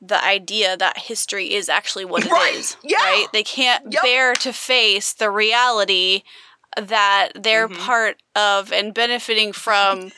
the 0.00 0.22
idea 0.22 0.76
that 0.76 0.98
history 0.98 1.54
is 1.54 1.68
actually 1.68 2.04
what 2.04 2.22
it 2.24 2.26
is. 2.26 2.32
Right. 2.32 2.76
Yeah. 2.82 2.96
Right? 2.98 3.26
They 3.32 3.42
can't 3.42 3.92
Yep. 3.92 4.02
bear 4.02 4.34
to 4.34 4.52
face 4.52 5.12
the 5.14 5.30
reality 5.30 6.22
that 6.76 7.30
they're 7.34 7.68
Mm-hmm. 7.68 7.80
part 7.82 8.22
of 8.36 8.72
and 8.72 8.92
benefiting 8.92 9.52
from 9.52 10.12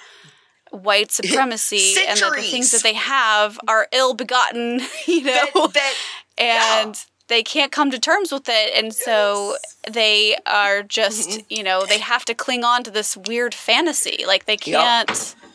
white 0.71 1.13
supremacy 1.21 1.95
and 2.07 2.19
that 2.19 2.33
the 2.35 2.43
things 2.43 2.73
that 2.73 2.83
they 2.83 2.95
have 2.95 3.59
are 3.69 3.87
ill 3.93 4.15
begotten, 4.15 4.81
you 5.07 5.23
know, 5.23 5.47
That, 5.55 5.73
that 5.75 5.95
and 6.39 7.05
they 7.29 7.43
can't 7.43 7.71
come 7.73 7.91
to 7.91 7.99
terms 7.99 8.33
with 8.33 8.49
it. 8.49 8.73
And 8.77 8.93
so 8.95 9.57
they 9.89 10.37
are 10.47 10.83
just, 10.83 11.31
Mm-hmm. 11.31 11.41
you 11.49 11.63
know, 11.63 11.87
they 11.87 11.99
have 11.99 12.25
to 12.27 12.35
cling 12.35 12.65
on 12.65 12.83
to 12.85 12.91
this 12.91 13.17
weird 13.17 13.55
fantasy. 13.55 14.25
Like 14.27 14.47
they 14.47 14.57
can't 14.57 15.09
yep. 15.09 15.46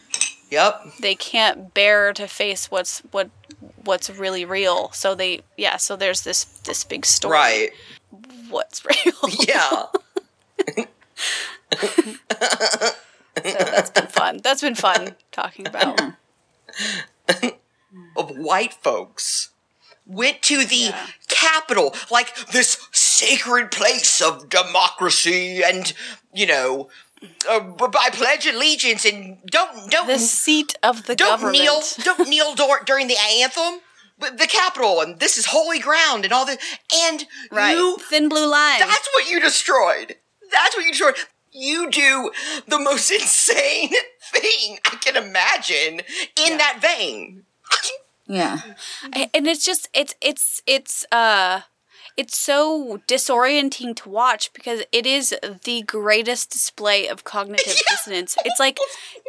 They 1.00 1.16
can't 1.16 1.74
bear 1.74 2.14
to 2.14 2.28
face 2.28 2.70
what's 2.70 3.00
what 3.12 3.30
what's 3.84 4.10
really 4.10 4.46
real. 4.46 4.92
So 4.92 5.16
they 5.16 5.42
yeah, 5.58 5.78
so 5.78 5.96
there's 5.96 6.22
this 6.22 6.44
this 6.44 6.84
big 6.84 7.06
story. 7.06 7.34
Right. 7.34 7.70
What's 8.50 8.84
real. 8.86 9.14
Yeah. 9.48 9.86
So 13.44 13.54
that's 13.54 13.90
been 13.90 14.08
fun. 14.08 14.40
That's 14.44 14.62
been 14.62 14.76
fun 14.76 15.16
talking 15.32 15.66
about. 15.66 16.00
of 18.18 18.30
white 18.38 18.74
folks 18.74 19.52
went 20.06 20.42
to 20.44 20.66
the 20.66 20.94
capitol, 21.28 21.96
like 22.12 22.36
this 22.48 22.88
sacred 22.92 23.72
place 23.72 24.22
of 24.22 24.50
democracy, 24.50 25.64
and 25.64 25.94
you 26.34 26.46
know, 26.46 26.90
uh, 27.50 27.60
by 27.60 28.10
pledge 28.12 28.46
allegiance, 28.46 29.06
and 29.06 29.38
don't 29.48 29.90
don't 29.92 30.08
The 30.08 30.20
seat 30.20 30.76
of 30.84 31.06
the 31.06 31.16
don't 31.16 31.30
government. 31.30 31.58
kneel 31.60 31.82
don't 32.04 32.28
kneel 32.30 32.56
dur- 32.56 32.84
during 32.86 33.08
the 33.08 33.18
anthem. 33.40 33.82
But 34.20 34.38
the 34.38 34.46
Capitol, 34.46 35.02
and 35.02 35.20
this 35.20 35.36
is 35.36 35.48
holy 35.48 35.80
ground, 35.80 36.26
and 36.26 36.34
all 36.34 36.46
this, 36.46 36.60
and 36.94 37.26
right. 37.52 37.72
you 37.76 37.98
Thin 37.98 38.30
blue 38.30 38.46
line. 38.48 38.80
that's 38.80 39.10
what 39.16 39.28
you 39.28 39.40
destroyed. 39.40 40.16
That's 40.52 40.76
what 40.76 40.86
you 40.86 40.92
destroyed. 40.92 41.16
You 41.52 41.90
do 41.90 42.32
the 42.68 42.78
most 42.78 43.10
insane 43.20 43.90
thing 44.32 44.78
I 44.86 44.96
can 45.02 45.18
imagine 45.18 46.02
in 46.38 46.52
Yeah. 46.52 46.58
that 46.58 46.80
vein. 46.82 47.44
Yeah. 48.28 48.60
And 49.12 49.46
it's 49.48 49.66
just 49.66 49.90
it's 49.94 50.14
it's 50.22 50.62
it's 50.66 51.06
uh 51.12 51.62
it's 52.22 52.38
so 52.38 53.00
disorienting 53.08 53.96
to 53.96 54.10
watch 54.10 54.54
because 54.54 54.84
it 54.92 55.06
is 55.06 55.36
the 55.64 55.82
greatest 55.84 56.52
display 56.52 57.08
of 57.08 57.24
cognitive 57.24 57.76
dissonance. 57.90 58.36
It's 58.46 58.60
like 58.60 58.78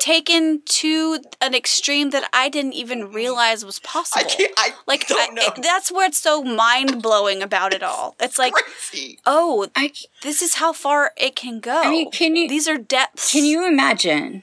taken 0.00 0.60
to 0.80 1.18
an 1.40 1.54
extreme 1.54 2.10
that 2.10 2.28
I 2.32 2.48
didn't 2.48 2.74
even 2.74 3.10
realize 3.12 3.64
was 3.64 3.80
I 3.84 3.88
possible. 3.88 4.30
can't. 4.30 4.52
I 4.58 4.68
like 4.86 5.06
don't 5.08 5.38
I- 5.38 5.46
it- 5.56 5.62
that's 5.62 5.90
where 5.90 6.06
it's 6.06 6.18
so 6.18 6.42
mind 6.42 7.02
blowing 7.02 7.42
about 7.42 7.72
it 7.72 7.82
all. 7.82 8.14
It's 8.20 8.38
like, 8.38 8.52
crazy. 8.52 9.18
oh, 9.26 9.68
I 9.74 9.88
c- 9.94 10.06
this 10.22 10.42
is 10.42 10.54
how 10.56 10.72
far 10.72 11.12
it 11.16 11.34
can 11.34 11.60
go. 11.60 11.80
I 11.82 11.90
mean, 11.90 12.10
can 12.10 12.36
you- 12.36 12.48
These 12.48 12.68
are 12.68 12.78
depths. 12.78 13.32
Can 13.32 13.44
you 13.44 13.66
imagine, 13.66 14.42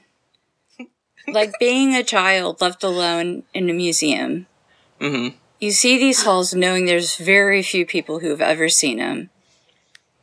like 1.28 1.52
being 1.60 1.94
a 1.94 2.02
child 2.02 2.60
left 2.60 2.82
alone 2.82 3.44
in 3.54 3.70
a 3.70 3.72
museum? 3.72 4.46
Mm-hmm. 5.00 5.36
You 5.60 5.72
see 5.72 5.98
these 5.98 6.22
halls 6.22 6.54
knowing 6.54 6.86
there's 6.86 7.16
very 7.16 7.62
few 7.62 7.84
people 7.84 8.20
who 8.20 8.30
have 8.30 8.40
ever 8.40 8.68
seen 8.68 8.96
them. 8.96 9.28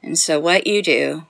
And 0.02 0.17
so 0.17 0.39
what 0.39 0.65
you 0.65 0.82
do 0.82 1.26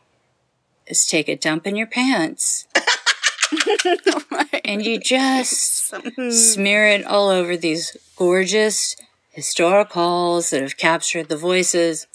is 0.86 1.06
take 1.06 1.28
a 1.28 1.36
dump 1.36 1.68
in 1.68 1.76
your 1.76 1.88
pants 1.88 2.68
and 4.66 4.86
you 4.86 5.00
just 5.00 5.94
smear 6.32 6.88
it 6.88 7.06
all 7.06 7.30
over 7.30 7.58
these 7.58 7.98
gorgeous 8.16 8.96
historic 9.32 9.92
halls 9.92 10.52
that 10.52 10.62
have 10.62 10.78
captured 10.78 11.28
the 11.28 11.38
voices. 11.38 12.08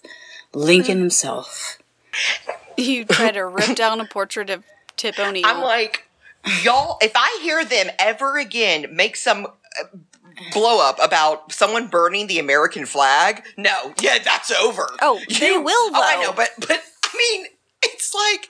Lincoln 0.55 0.96
hmm. 0.96 1.02
himself. 1.02 1.78
You 2.76 3.05
try 3.05 3.31
to 3.31 3.46
rip 3.46 3.76
down 3.76 4.00
a 4.00 4.07
portrait 4.07 4.50
of 4.50 4.64
Tip 4.96 5.18
O'Neill. 5.18 5.44
I'm 5.46 5.62
like, 5.62 6.07
y'all. 6.62 6.98
If 7.00 7.12
I 7.14 7.38
hear 7.42 7.64
them 7.64 7.88
ever 7.98 8.38
again 8.38 8.87
make 8.94 9.16
some. 9.16 9.46
Uh, 9.46 9.98
Blow 10.53 10.87
up 10.87 10.99
about 11.03 11.53
someone 11.53 11.88
burning 11.88 12.27
the 12.27 12.38
American 12.38 12.87
flag? 12.87 13.42
No, 13.57 13.95
yeah, 14.01 14.18
that's 14.18 14.51
over. 14.51 14.88
Oh, 15.01 15.21
they 15.40 15.57
will, 15.57 15.90
Oh, 15.95 16.03
I 16.03 16.21
know, 16.23 16.33
but 16.33 16.51
but 16.59 16.83
I 17.05 17.16
mean, 17.16 17.47
it's 17.83 18.14
like 18.14 18.49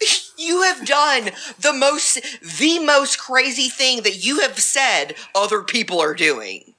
you 0.38 0.62
have 0.62 0.86
done 0.86 1.30
the 1.60 1.72
most 1.72 2.20
the 2.58 2.78
most 2.78 3.18
crazy 3.18 3.68
thing 3.68 4.02
that 4.02 4.24
you 4.24 4.40
have 4.40 4.58
said 4.58 5.14
other 5.34 5.62
people 5.62 6.00
are 6.00 6.14
doing. 6.14 6.74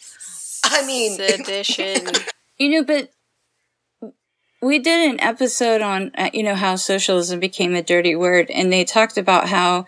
I 0.63 0.86
mean, 0.86 1.15
Sedition. 1.18 2.08
You 2.58 2.70
know, 2.70 2.84
but 2.86 3.12
we 4.62 4.80
did 4.80 5.12
an 5.12 5.20
episode 5.20 5.82
on, 5.82 6.12
uh, 6.18 6.30
you 6.34 6.41
know, 6.41 6.56
how 6.56 6.78
socialism 6.78 7.38
became 7.41 7.76
a 7.76 7.84
dirty 7.84 8.15
word, 8.15 8.50
and 8.50 8.72
they 8.72 8.86
talked 8.86 9.18
about 9.18 9.50
how 9.50 9.86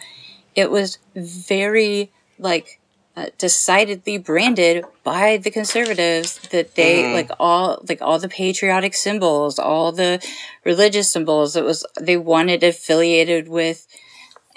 it 0.54 0.70
was 0.70 0.98
very, 1.16 2.12
like, 2.38 2.82
uh, 3.18 3.26
decidedly 3.40 4.20
branded 4.20 4.86
by 5.04 5.38
the 5.38 5.50
conservatives 5.50 6.38
that 6.52 6.76
they 6.76 7.12
like 7.14 7.32
all 7.40 7.84
like 7.90 8.00
all 8.00 8.20
the 8.20 8.30
patriotic 8.30 8.94
symbols 8.94 9.58
all 9.58 9.92
the 9.92 10.24
religious 10.64 11.12
symbols. 11.12 11.56
It 11.56 11.64
was 11.66 11.84
they 12.00 12.16
wanted 12.16 12.62
affiliated 12.64 13.48
with 13.48 13.88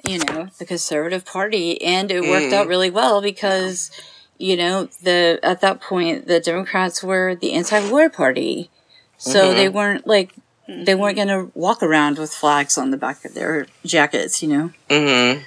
you 0.07 0.19
know 0.19 0.49
the 0.59 0.67
conservative 0.67 1.25
party 1.25 1.81
and 1.81 2.11
it 2.11 2.21
worked 2.21 2.53
out 2.53 2.67
really 2.67 2.91
well 2.91 3.23
because 3.23 3.91
you 4.37 4.59
know 4.59 4.91
the 5.03 5.41
at 5.43 5.63
that 5.63 5.81
point 5.81 6.27
the 6.27 6.39
democrats 6.39 7.03
were 7.03 7.35
the 7.35 7.53
anti-war 7.55 8.11
party. 8.11 8.69
So 9.17 9.55
they 9.55 9.69
weren't 9.71 10.07
like 10.07 10.35
they 10.69 10.95
weren't 10.95 11.17
going 11.17 11.29
to 11.29 11.51
walk 11.55 11.83
around 11.83 12.19
with 12.19 12.33
flags 12.33 12.77
on 12.77 12.91
the 12.91 12.97
back 12.99 13.25
of 13.25 13.33
their 13.35 13.67
jackets 13.87 14.43
you 14.43 14.49
know? 14.49 14.71
Mhm. 14.91 15.43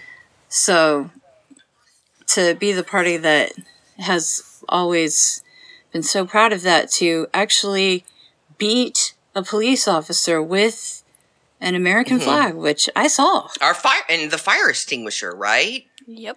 so 0.49 1.11
to 2.35 2.55
be 2.55 2.71
the 2.71 2.83
party 2.83 3.17
that 3.17 3.53
has 3.97 4.63
always 4.69 5.43
been 5.91 6.03
so 6.03 6.25
proud 6.25 6.51
of 6.53 6.61
that 6.63 6.89
to 6.91 7.27
actually 7.33 8.03
beat 8.57 9.13
a 9.35 9.43
police 9.43 9.87
officer 9.87 10.41
with 10.41 11.03
an 11.61 11.75
American 11.75 12.17
mm-hmm. 12.17 12.25
flag, 12.25 12.55
which 12.55 12.89
I 12.95 13.07
saw. 13.07 13.47
our 13.61 13.73
fire 13.73 14.01
and 14.09 14.29
the 14.31 14.37
fire 14.37 14.69
extinguisher, 14.69 15.31
right? 15.35 15.85
yep. 16.07 16.35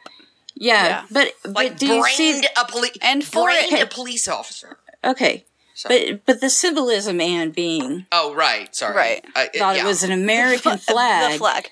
Yeah, 0.59 0.87
Yeah. 0.87 1.05
but 1.11 1.33
but 1.43 1.55
Like 1.55 1.79
do 1.79 1.87
you 1.87 2.05
see? 2.09 2.43
a 2.57 2.65
police 2.67 2.97
And 3.03 3.23
for 3.25 3.45
brained 3.45 3.73
it- 3.73 3.83
a 3.83 3.87
police 3.87 4.27
officer. 4.27 4.79
okay, 5.05 5.45
Sorry. 5.75 6.13
but 6.13 6.25
but 6.27 6.41
the 6.41 6.49
symbolism 6.49 7.21
and 7.21 7.55
being 7.55 8.07
Oh, 8.11 8.35
right. 8.35 8.75
Sorry. 8.75 8.97
Right. 8.97 9.25
Uh, 9.35 9.41
I, 9.41 9.49
thought 9.59 9.77
yeah. 9.77 9.85
it 9.85 9.87
was 9.87 10.03
an 10.03 10.13
American 10.13 10.79
flag. 10.91 11.33
The 11.33 11.39
flag. 11.39 11.71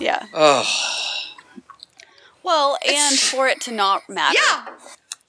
Yeah. 0.00 0.26
Oh, 0.34 0.64
Well, 2.44 2.78
and 2.86 3.18
for 3.18 3.48
it 3.48 3.60
to 3.62 3.72
not 3.72 4.08
matter. 4.08 4.38
yeah. 4.38 4.66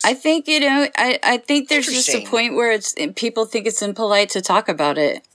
I 0.06 0.14
think 0.14 0.48
you 0.48 0.60
know. 0.60 0.88
I 0.98 1.20
I 1.24 1.38
think 1.38 1.70
there's 1.70 1.86
just 1.88 2.10
a 2.10 2.26
point 2.26 2.56
where 2.56 2.72
it's 2.72 2.94
people 3.16 3.46
think 3.46 3.66
it's 3.68 3.82
impolite 3.82 4.30
to 4.32 4.42
talk 4.42 4.68
about 4.68 4.98
it. 4.98 5.26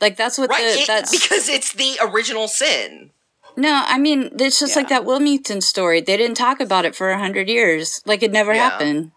Like 0.00 0.16
that's 0.16 0.38
what 0.38 0.50
Right. 0.50 0.62
the 0.62 0.80
it- 0.82 0.86
that's 0.86 1.10
because 1.10 1.48
it's 1.48 1.72
the 1.72 1.98
original 2.02 2.46
sin. 2.46 3.10
No, 3.56 3.82
I 3.86 3.98
mean 3.98 4.30
it's 4.38 4.60
just 4.60 4.76
like 4.76 4.88
that 4.88 5.04
Wilmington 5.04 5.60
story. 5.62 6.00
They 6.00 6.16
didn't 6.16 6.36
talk 6.36 6.60
about 6.60 6.84
it 6.84 6.94
for 6.94 7.10
a 7.10 7.18
hundred 7.18 7.48
years, 7.48 8.00
like 8.06 8.22
it 8.22 8.30
never 8.30 8.54
Yeah. 8.54 8.70
happened. 8.70 9.10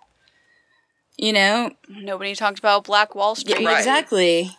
You 1.17 1.33
know, 1.33 1.71
Nobody 1.87 2.33
talked 2.33 2.57
about 2.57 2.85
Black 2.85 3.13
Wall 3.13 3.35
Street. 3.35 3.63
Right. 3.63 3.77
exactly. 3.77 4.57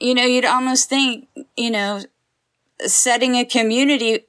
You 0.00 0.14
know, 0.14 0.24
you'd 0.24 0.46
almost 0.46 0.88
think, 0.88 1.28
you 1.56 1.70
know, 1.70 2.00
setting 2.86 3.34
a 3.36 3.44
community, 3.44 4.24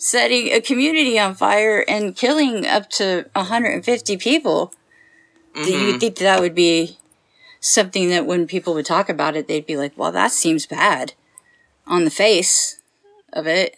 setting 0.00 0.50
a 0.50 0.62
community 0.62 1.18
on 1.18 1.34
fire 1.34 1.84
and 1.86 2.16
killing 2.16 2.66
up 2.66 2.88
to 2.88 3.26
150 3.34 4.16
people. 4.16 4.72
Do 5.54 5.70
you 5.70 5.90
mm-hmm. 5.90 5.98
think 5.98 6.16
that 6.16 6.40
would 6.40 6.54
be 6.54 6.96
something 7.60 8.08
that 8.08 8.24
when 8.24 8.46
people 8.46 8.72
would 8.74 8.86
talk 8.86 9.10
about 9.10 9.36
it, 9.36 9.46
they'd 9.46 9.66
be 9.66 9.76
like, 9.76 9.92
"Well, 9.96 10.10
that 10.12 10.32
seems 10.32 10.64
bad," 10.64 11.12
on 11.86 12.04
the 12.04 12.10
face 12.10 12.80
of 13.32 13.46
it. 13.46 13.76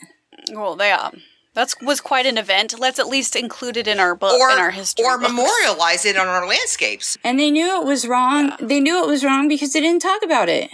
Well, 0.53 0.77
yeah. 0.79 1.11
Um, 1.13 1.23
that 1.55 1.75
was 1.83 2.01
quite 2.01 2.27
an 2.27 2.39
event. 2.39 2.79
Let's 2.79 2.99
at 2.99 3.09
least 3.09 3.35
include 3.35 3.77
it 3.77 3.89
in 3.89 3.99
our 3.99 4.15
book, 4.15 4.39
Or 4.39 4.51
in 4.51 4.59
our 4.59 4.71
history. 4.71 5.05
or 5.05 5.19
books. 5.19 5.31
memorialize 5.31 6.05
it 6.05 6.17
on 6.17 6.29
our 6.29 6.47
landscapes. 6.47 7.19
And 7.25 7.39
they 7.39 7.51
knew 7.51 7.81
it 7.81 7.85
was 7.85 8.07
wrong. 8.07 8.53
They 8.61 8.81
knew 8.81 9.03
it 9.03 9.07
was 9.07 9.25
wrong 9.25 9.49
because 9.49 9.73
they 9.73 9.81
didn't 9.81 10.03
talk 10.03 10.23
about 10.23 10.49
it. 10.49 10.71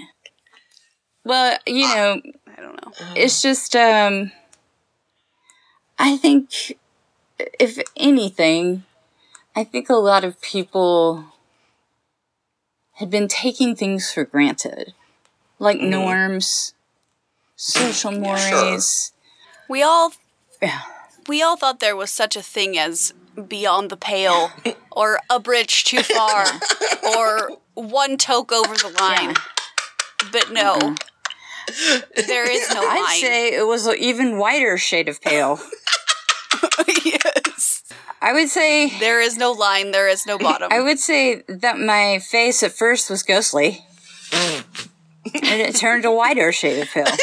Well, 1.25 1.59
you 1.67 1.87
ah. 1.87 1.95
know, 1.95 2.23
I 2.47 2.61
don't 2.61 2.75
know. 2.85 2.93
it's 3.17 3.41
just 3.43 3.75
um 3.75 4.31
I 5.99 6.17
think 6.17 6.79
if 7.59 7.79
anything, 7.97 8.85
I 9.57 9.65
think 9.65 9.89
a 9.89 9.95
lot 9.95 10.25
of 10.25 10.41
people 10.41 11.25
had 12.95 13.11
been 13.11 13.29
taking 13.29 13.75
things 13.75 14.13
for 14.13 14.25
granted. 14.25 14.95
Like 15.59 15.79
mm-hmm. 15.79 15.91
norms, 15.91 16.75
social 17.57 18.13
mores. 18.13 19.13
We 19.69 19.83
all 19.83 20.13
Yeah. 20.63 20.83
we 21.27 21.43
all 21.43 21.57
thought 21.57 21.81
there 21.81 21.97
was 21.97 22.13
such 22.13 22.37
a 22.37 22.43
thing 22.43 22.79
as 22.79 23.13
beyond 23.49 23.91
the 23.91 23.97
pale 23.97 24.51
or 24.91 25.21
a 25.31 25.39
bridge 25.39 25.85
too 25.85 26.03
far 26.03 26.47
or 27.17 27.59
one 27.75 28.17
toke 28.17 28.53
over 28.53 28.75
the 28.75 28.95
line. 29.01 29.35
But 30.33 30.53
no. 30.53 30.97
There 32.27 32.51
is 32.51 32.69
no 32.75 32.81
I'd 32.81 33.01
line. 33.01 33.21
say 33.21 33.55
it 33.55 33.67
was 33.67 33.87
an 33.87 33.97
even 33.99 34.39
whiter 34.39 34.77
shade 34.79 35.09
of 35.09 35.21
pale. 35.21 35.59
yes. 37.05 37.83
I 38.21 38.33
would 38.33 38.49
say 38.49 38.99
There 38.99 39.21
is 39.21 39.37
no 39.37 39.53
line, 39.53 39.91
there 39.93 40.09
is 40.09 40.27
no 40.27 40.39
bottom. 40.39 40.69
I 40.73 40.81
would 40.81 40.99
say 40.99 41.43
that 41.49 41.79
my 41.79 42.19
face 42.19 42.63
at 42.63 42.73
first 42.73 43.09
was 43.11 43.23
ghostly. 43.23 43.85
and 44.33 44.65
it 45.35 45.77
turned 45.77 46.05
a 46.05 46.11
whiter 46.13 46.51
shade 46.53 46.81
of 46.83 46.89
pale. 46.89 47.07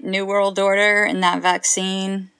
New 0.00 0.26
World 0.26 0.58
Order 0.58 1.04
and 1.04 1.22
that 1.22 1.40
vaccine. 1.42 2.30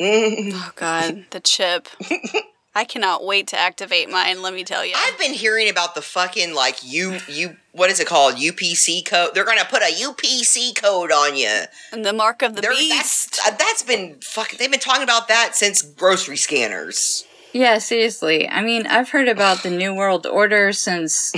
oh 0.00 0.72
god, 0.76 1.24
the 1.30 1.40
chip. 1.40 1.88
I 2.76 2.84
cannot 2.84 3.24
wait 3.24 3.46
to 3.48 3.58
activate 3.58 4.10
mine. 4.10 4.42
Let 4.42 4.52
me 4.52 4.62
tell 4.62 4.84
you. 4.84 4.92
I've 4.94 5.18
been 5.18 5.32
hearing 5.32 5.70
about 5.70 5.94
the 5.94 6.02
fucking 6.02 6.54
like 6.54 6.76
you 6.84 7.20
you 7.26 7.56
what 7.72 7.88
is 7.88 8.00
it 8.00 8.06
called 8.06 8.34
UPC 8.34 9.02
code? 9.06 9.30
They're 9.34 9.46
gonna 9.46 9.64
put 9.64 9.80
a 9.82 9.86
UPC 9.90 10.74
code 10.74 11.10
on 11.10 11.36
you. 11.36 11.62
And 11.90 12.04
the 12.04 12.12
mark 12.12 12.42
of 12.42 12.54
the 12.54 12.60
They're- 12.60 12.72
beast. 12.72 13.36
That's, 13.42 13.48
uh, 13.48 13.56
that's 13.56 13.82
been 13.82 14.16
fucking. 14.20 14.58
They've 14.58 14.70
been 14.70 14.78
talking 14.78 15.02
about 15.04 15.26
that 15.28 15.56
since 15.56 15.80
grocery 15.80 16.36
scanners. 16.36 17.24
Yeah, 17.54 17.78
seriously. 17.78 18.46
I 18.46 18.60
mean, 18.60 18.86
I've 18.86 19.08
heard 19.08 19.28
about 19.28 19.62
the 19.62 19.70
New 19.70 19.94
World 19.94 20.26
Order 20.26 20.74
since, 20.74 21.32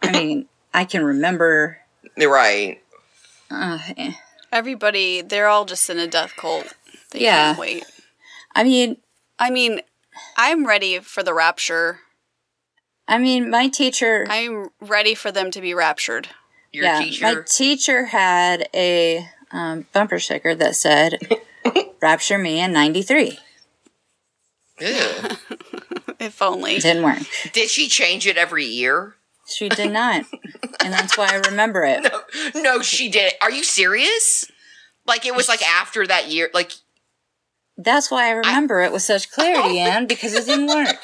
I 0.00 0.12
mean, 0.12 0.46
I 0.72 0.84
can 0.84 1.04
remember. 1.04 1.78
You're 2.16 2.32
right. 2.32 2.80
Uh, 3.50 3.80
eh. 3.96 4.12
Everybody, 4.52 5.22
they're 5.22 5.48
all 5.48 5.64
just 5.64 5.90
in 5.90 5.98
a 5.98 6.06
death 6.06 6.34
cult. 6.36 6.72
They 7.10 7.22
Yeah. 7.22 7.46
can't 7.48 7.58
wait. 7.58 7.84
I 8.54 8.62
mean, 8.62 8.98
I 9.40 9.50
mean, 9.50 9.80
I'm 10.36 10.66
ready 10.66 10.98
for 10.98 11.22
the 11.22 11.34
rapture. 11.34 12.00
I 13.08 13.18
mean, 13.18 13.50
my 13.50 13.68
teacher. 13.68 14.26
I'm 14.28 14.70
ready 14.80 15.14
for 15.14 15.30
them 15.30 15.50
to 15.52 15.60
be 15.60 15.74
raptured. 15.74 16.28
Your 16.72 16.84
yeah, 16.84 16.98
teacher. 17.00 17.24
my 17.24 17.42
teacher 17.46 18.04
had 18.06 18.68
a 18.74 19.28
um, 19.52 19.86
bumper 19.92 20.18
sticker 20.18 20.54
that 20.54 20.74
said, 20.76 21.18
"Rapture 22.02 22.38
me 22.38 22.60
in 22.60 22.72
'93." 22.72 23.38
Ew. 24.80 24.98
If 26.18 26.40
only. 26.40 26.78
Didn't 26.78 27.02
work. 27.02 27.18
Did 27.52 27.68
she 27.68 27.88
change 27.88 28.26
it 28.26 28.38
every 28.38 28.64
year? 28.64 29.16
She 29.46 29.68
did 29.68 29.92
not, 29.92 30.24
and 30.82 30.92
that's 30.92 31.16
why 31.16 31.28
I 31.30 31.48
remember 31.48 31.84
it. 31.84 32.10
No, 32.54 32.80
she 32.80 33.08
did. 33.08 33.34
Are 33.42 33.50
you 33.50 33.62
serious? 33.62 34.50
Like 35.06 35.26
it 35.26 35.36
was 35.36 35.48
like 35.48 35.62
after 35.62 36.06
that 36.06 36.28
year. 36.28 36.50
Like 36.54 36.72
That's 37.78 38.10
why 38.10 38.26
I 38.28 38.30
remember 38.30 38.80
it 38.80 38.92
with 38.92 39.02
such 39.02 39.30
clarity, 39.30 39.78
Anne, 39.80 40.06
because 40.06 40.34
it 40.34 40.46
didn't 40.46 40.68
work. 40.68 40.96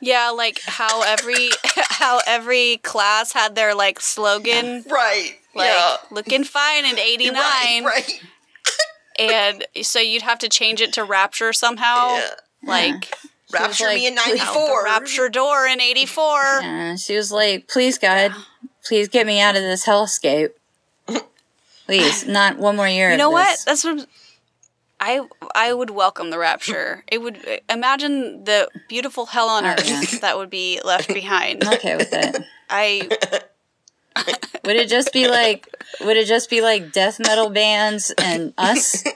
Yeah, 0.00 0.30
like 0.30 0.60
how 0.64 1.02
every 1.02 1.50
how 1.74 2.20
every 2.26 2.78
class 2.78 3.32
had 3.32 3.54
their 3.54 3.74
like 3.74 4.00
slogan, 4.00 4.84
right. 4.88 5.32
like 5.54 5.70
yeah. 5.70 5.96
looking 6.10 6.44
fine 6.44 6.84
in 6.84 6.98
'89, 6.98 7.34
Right. 7.34 7.82
Right. 7.84 8.20
and 9.18 9.64
so 9.82 9.98
you'd 9.98 10.22
have 10.22 10.38
to 10.40 10.48
change 10.48 10.80
it 10.80 10.92
to 10.94 11.04
rapture 11.04 11.52
somehow, 11.52 12.14
Yeah. 12.14 12.30
like 12.62 13.12
Rapture 13.52 13.86
like, 13.86 13.96
me 13.96 14.06
in 14.06 14.14
'94. 14.14 14.84
rapture 14.84 15.28
door 15.28 15.66
in 15.66 15.80
'84. 15.80 16.60
And 16.62 17.00
she 17.00 17.16
was 17.16 17.32
like, 17.32 17.66
"Please, 17.66 17.98
God, 17.98 18.32
please 18.84 19.08
get 19.08 19.26
me 19.26 19.40
out 19.40 19.56
of 19.56 19.62
this 19.62 19.84
hellscape. 19.86 20.50
Please, 21.88 22.26
not 22.28 22.58
one 22.58 22.76
more 22.76 22.86
year." 22.86 23.10
You 23.10 23.16
know 23.16 23.30
what? 23.30 23.58
That's 23.66 23.82
what 23.82 24.06
I 25.00 25.26
I 25.54 25.72
would 25.72 25.90
welcome 25.90 26.30
the 26.30 26.38
rapture. 26.38 27.02
It 27.10 27.18
would 27.18 27.38
imagine 27.68 28.44
the 28.44 28.68
beautiful 28.88 29.26
hell 29.26 29.48
on 29.48 29.64
earth 29.64 30.20
that 30.20 30.36
would 30.36 30.50
be 30.50 30.80
left 30.84 31.08
behind. 31.08 31.64
I'm 31.66 31.74
okay 31.74 31.96
with 31.96 32.12
it. 32.12 32.44
I 32.70 33.08
Would 34.64 34.76
it 34.76 34.88
just 34.88 35.12
be 35.12 35.28
like? 35.28 35.68
Would 36.00 36.16
it 36.16 36.26
just 36.26 36.50
be 36.50 36.60
like 36.60 36.92
death 36.92 37.18
metal 37.20 37.50
bands 37.50 38.12
and 38.18 38.52
us? 38.58 39.04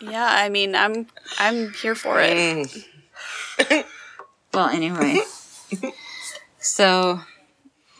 yeah, 0.00 0.28
I 0.30 0.48
mean, 0.48 0.74
I'm 0.74 1.06
I'm 1.38 1.72
here 1.72 1.94
for 1.94 2.18
it. 2.20 2.68
Well, 4.52 4.68
anyway. 4.68 5.20
So, 6.58 7.20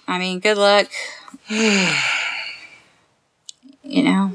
I 0.08 0.18
mean, 0.18 0.40
good 0.40 0.58
luck. 0.58 0.88
You 3.88 4.02
know, 4.02 4.32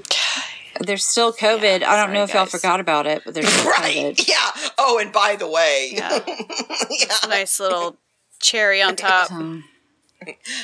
there's 0.79 1.03
still 1.05 1.33
COVID. 1.33 1.83
I 1.83 1.97
don't 2.01 2.13
know 2.13 2.25
sorry, 2.25 2.29
if 2.29 2.33
y'all 2.33 2.45
forgot 2.45 2.79
about 2.79 3.05
it, 3.05 3.21
but 3.25 3.33
there's 3.33 3.49
still 3.49 3.69
Right. 3.69 4.15
COVID. 4.15 4.27
Yeah. 4.29 4.69
Oh, 4.77 4.97
and 4.97 5.11
by 5.11 5.35
the 5.35 5.45
way, 5.47 5.89
Yeah, 5.91 6.19
yeah, 6.89 7.15
nice 7.27 7.59
little 7.59 7.97
cherry 8.39 8.81
on 8.81 8.95
top. 8.95 9.29
Um, 9.29 9.65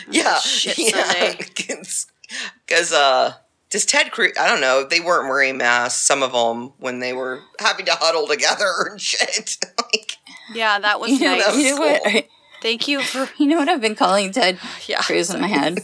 yeah, 0.10 0.40
Shit 0.40 0.78
yeah. 0.78 1.34
Because 1.38 2.94
uh, 2.94 3.34
does 3.70 3.86
Ted 3.86 4.12
Cruz? 4.14 4.32
I 4.40 4.48
don't 4.48 4.62
know. 4.62 4.86
They 4.90 5.02
weren't 5.02 5.28
wearing 5.28 5.58
masks. 5.58 6.02
Some 6.02 6.24
of 6.24 6.32
them 6.32 6.72
when 6.78 7.00
they 7.00 7.12
were 7.12 7.42
having 7.60 7.86
to 7.88 7.94
huddle 7.94 8.26
together 8.26 8.72
and 8.90 9.02
shit. 9.02 9.58
like, 9.94 10.14
Yeah, 10.54 10.80
that 10.80 11.02
was 11.02 11.12
you 11.12 11.20
know, 11.20 11.36
nice. 11.36 11.46
that 11.46 11.56
was 11.56 11.64
you 11.66 11.76
know 11.76 11.82
what? 11.82 12.26
Cool. 12.62 12.70
Thank 12.70 12.88
you 12.88 13.02
for 13.02 13.30
You 13.38 13.48
know 13.48 13.58
what 13.58 13.70
I've 13.70 13.82
been 13.82 13.96
calling 13.96 14.32
Ted 14.32 14.60
yeah. 14.88 15.02
Cruz 15.02 15.30
in 15.30 15.42
my 15.42 15.48
head? 15.48 15.80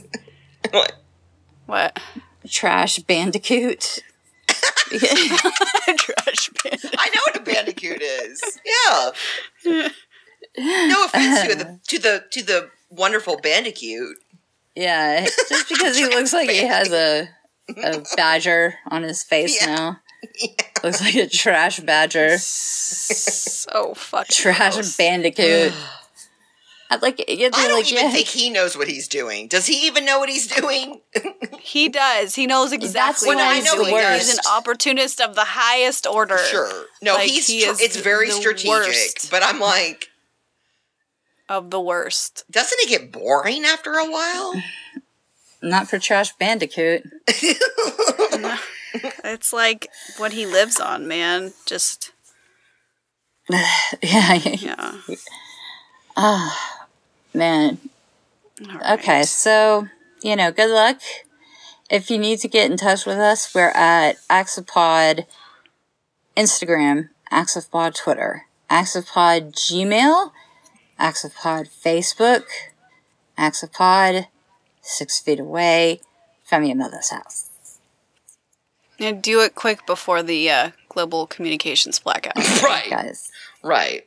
what? 0.71 0.93
What? 1.65 1.99
Trash 2.47 2.99
Bandicoot. 2.99 3.99
Trash 4.93 6.49
bin. 6.63 6.79
I 6.97 7.09
know 7.15 7.21
what 7.25 7.37
a 7.37 7.41
bandicoot 7.41 8.01
is. 8.01 8.59
Yeah. 8.65 9.89
No 10.57 11.05
offense 11.05 11.41
to 11.47 11.55
the 11.55 11.79
to 11.87 11.99
the 11.99 12.23
to 12.31 12.43
the 12.43 12.69
wonderful 12.89 13.37
bandicoot. 13.37 14.17
yeah, 14.75 15.25
just 15.49 15.69
because 15.69 15.97
he 15.97 16.05
looks 16.09 16.31
like 16.33 16.49
he 16.49 16.65
has 16.67 16.91
a 16.91 17.27
a 17.75 18.03
badger 18.15 18.75
on 18.91 19.01
his 19.03 19.23
face 19.23 19.59
Yeah. 19.61 19.75
now. 19.75 19.99
Looks 20.83 21.01
like 21.01 21.15
a 21.15 21.27
trash 21.27 21.79
badger. 21.79 22.37
So 22.37 23.93
fucking 23.95 24.27
Trash 24.31 24.75
gross. 24.75 24.95
Bandicoot. 24.97 25.73
I'd 26.93 27.01
like 27.01 27.23
you'd 27.29 27.53
I 27.55 27.67
don't 27.67 27.77
like, 27.77 27.91
even 27.91 28.05
yeah, 28.05 28.11
think 28.11 28.27
he 28.27 28.49
knows 28.49 28.77
what 28.77 28.87
he's 28.87 29.07
doing. 29.07 29.47
Does 29.47 29.65
he 29.67 29.85
even 29.87 30.05
know 30.05 30.19
what 30.19 30.29
he's 30.29 30.47
doing? 30.47 31.01
He 31.59 31.87
does. 31.87 32.35
He 32.35 32.45
knows 32.45 32.73
exactly 32.73 33.29
why 33.29 33.35
what 33.35 33.55
he's 33.55 33.63
he's 33.63 33.71
the 33.71 33.77
doing. 33.83 33.93
worst. 33.93 34.25
He's 34.27 34.33
an 34.37 34.43
opportunist 34.51 35.21
of 35.21 35.33
the 35.33 35.45
highest 35.45 36.05
order. 36.05 36.37
Sure. 36.37 36.85
No, 37.01 37.13
Like, 37.15 37.29
he's 37.29 37.47
he 37.47 37.63
tr- 37.63 37.69
is 37.71 37.79
it's 37.79 37.95
very 37.95 38.29
strategic, 38.31 38.69
worst. 38.69 39.31
but 39.31 39.41
I'm 39.43 39.61
like, 39.61 40.09
Of 41.47 41.69
the 41.71 41.79
worst. 41.79 42.43
doesn't 42.51 42.77
it 42.81 42.89
get 42.89 43.13
boring 43.13 43.63
after 43.63 43.93
a 43.93 44.03
while? 44.11 44.61
not 45.63 45.87
for 45.87 45.99
Trash 45.99 46.33
Bandicoot. 46.33 47.03
It's 49.23 49.53
like 49.53 49.87
what 50.17 50.33
he 50.33 50.45
lives 50.45 50.79
on, 50.81 51.07
man. 51.07 51.53
Just 51.65 52.11
yeah, 53.49 54.33
yeah. 54.33 54.97
Ah. 56.17 56.72
Man. 57.33 57.77
All 58.69 58.77
right. 58.77 58.99
Okay, 58.99 59.23
so 59.23 59.87
you 60.21 60.35
know, 60.35 60.51
good 60.51 60.69
luck. 60.71 60.99
If 61.89 62.09
you 62.09 62.17
need 62.17 62.39
to 62.39 62.47
get 62.47 62.71
in 62.71 62.77
touch 62.77 63.05
with 63.05 63.17
us, 63.17 63.53
we're 63.53 63.69
at 63.69 64.15
Axopod 64.29 65.25
Instagram, 66.35 67.09
Axopod 67.31 67.95
Twitter, 67.95 68.43
Axopod 68.69 69.53
Gmail, 69.53 70.31
Axopod 70.99 71.69
Facebook, 71.69 72.45
Axopod 73.37 74.27
Six 74.81 75.19
Feet 75.19 75.39
Away 75.39 75.99
from 76.43 76.63
your 76.63 76.75
mother's 76.75 77.09
house. 77.09 77.49
And 78.99 79.21
do 79.21 79.41
it 79.41 79.55
quick 79.55 79.85
before 79.85 80.23
the 80.23 80.49
uh, 80.49 80.71
global 80.87 81.27
communications 81.27 81.99
blackout. 81.99 82.37
right. 82.63 82.89
Guys, 82.89 83.29
Right. 83.63 84.05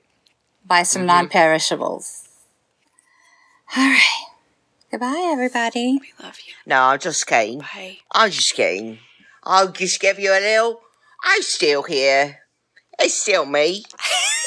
buy 0.64 0.82
some 0.84 1.06
non-perishables. 1.06 2.25
All 3.74 3.82
right. 3.82 4.26
Goodbye, 4.90 5.28
everybody. 5.32 5.98
we 6.00 6.12
love 6.22 6.38
you. 6.46 6.52
No, 6.66 6.82
I'm 6.82 6.98
just 6.98 7.26
kidding. 7.26 7.58
Bye. 7.58 7.98
I'm 8.12 8.30
just 8.30 8.54
kidding. 8.54 8.98
I'll 9.42 9.72
just 9.72 10.00
give 10.00 10.18
you 10.18 10.30
a 10.30 10.38
little. 10.40 10.80
I'm 11.24 11.42
still 11.42 11.82
here. 11.82 12.38
It's 12.98 13.14
still 13.14 13.44
me. 13.44 13.84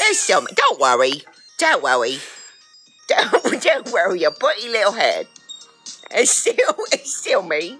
It's 0.01 0.19
still 0.19 0.41
me. 0.41 0.47
Don't 0.55 0.79
worry. 0.79 1.23
Don't 1.57 1.83
worry. 1.83 2.19
Don't, 3.07 3.61
don't 3.61 3.91
worry 3.91 4.21
your 4.21 4.31
pretty 4.31 4.69
little 4.69 4.93
head. 4.93 5.27
It's 6.11 6.31
still, 6.31 6.55
it's 6.93 7.13
still 7.13 7.43
me. 7.43 7.77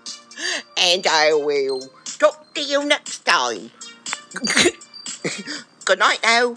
And 0.78 1.08
I 1.08 1.34
will 1.34 1.82
talk 2.06 2.54
to 2.56 2.62
you 2.62 2.86
next 2.86 3.20
time. 3.26 3.72
Good 5.86 6.00
night 6.00 6.20
now. 6.22 6.54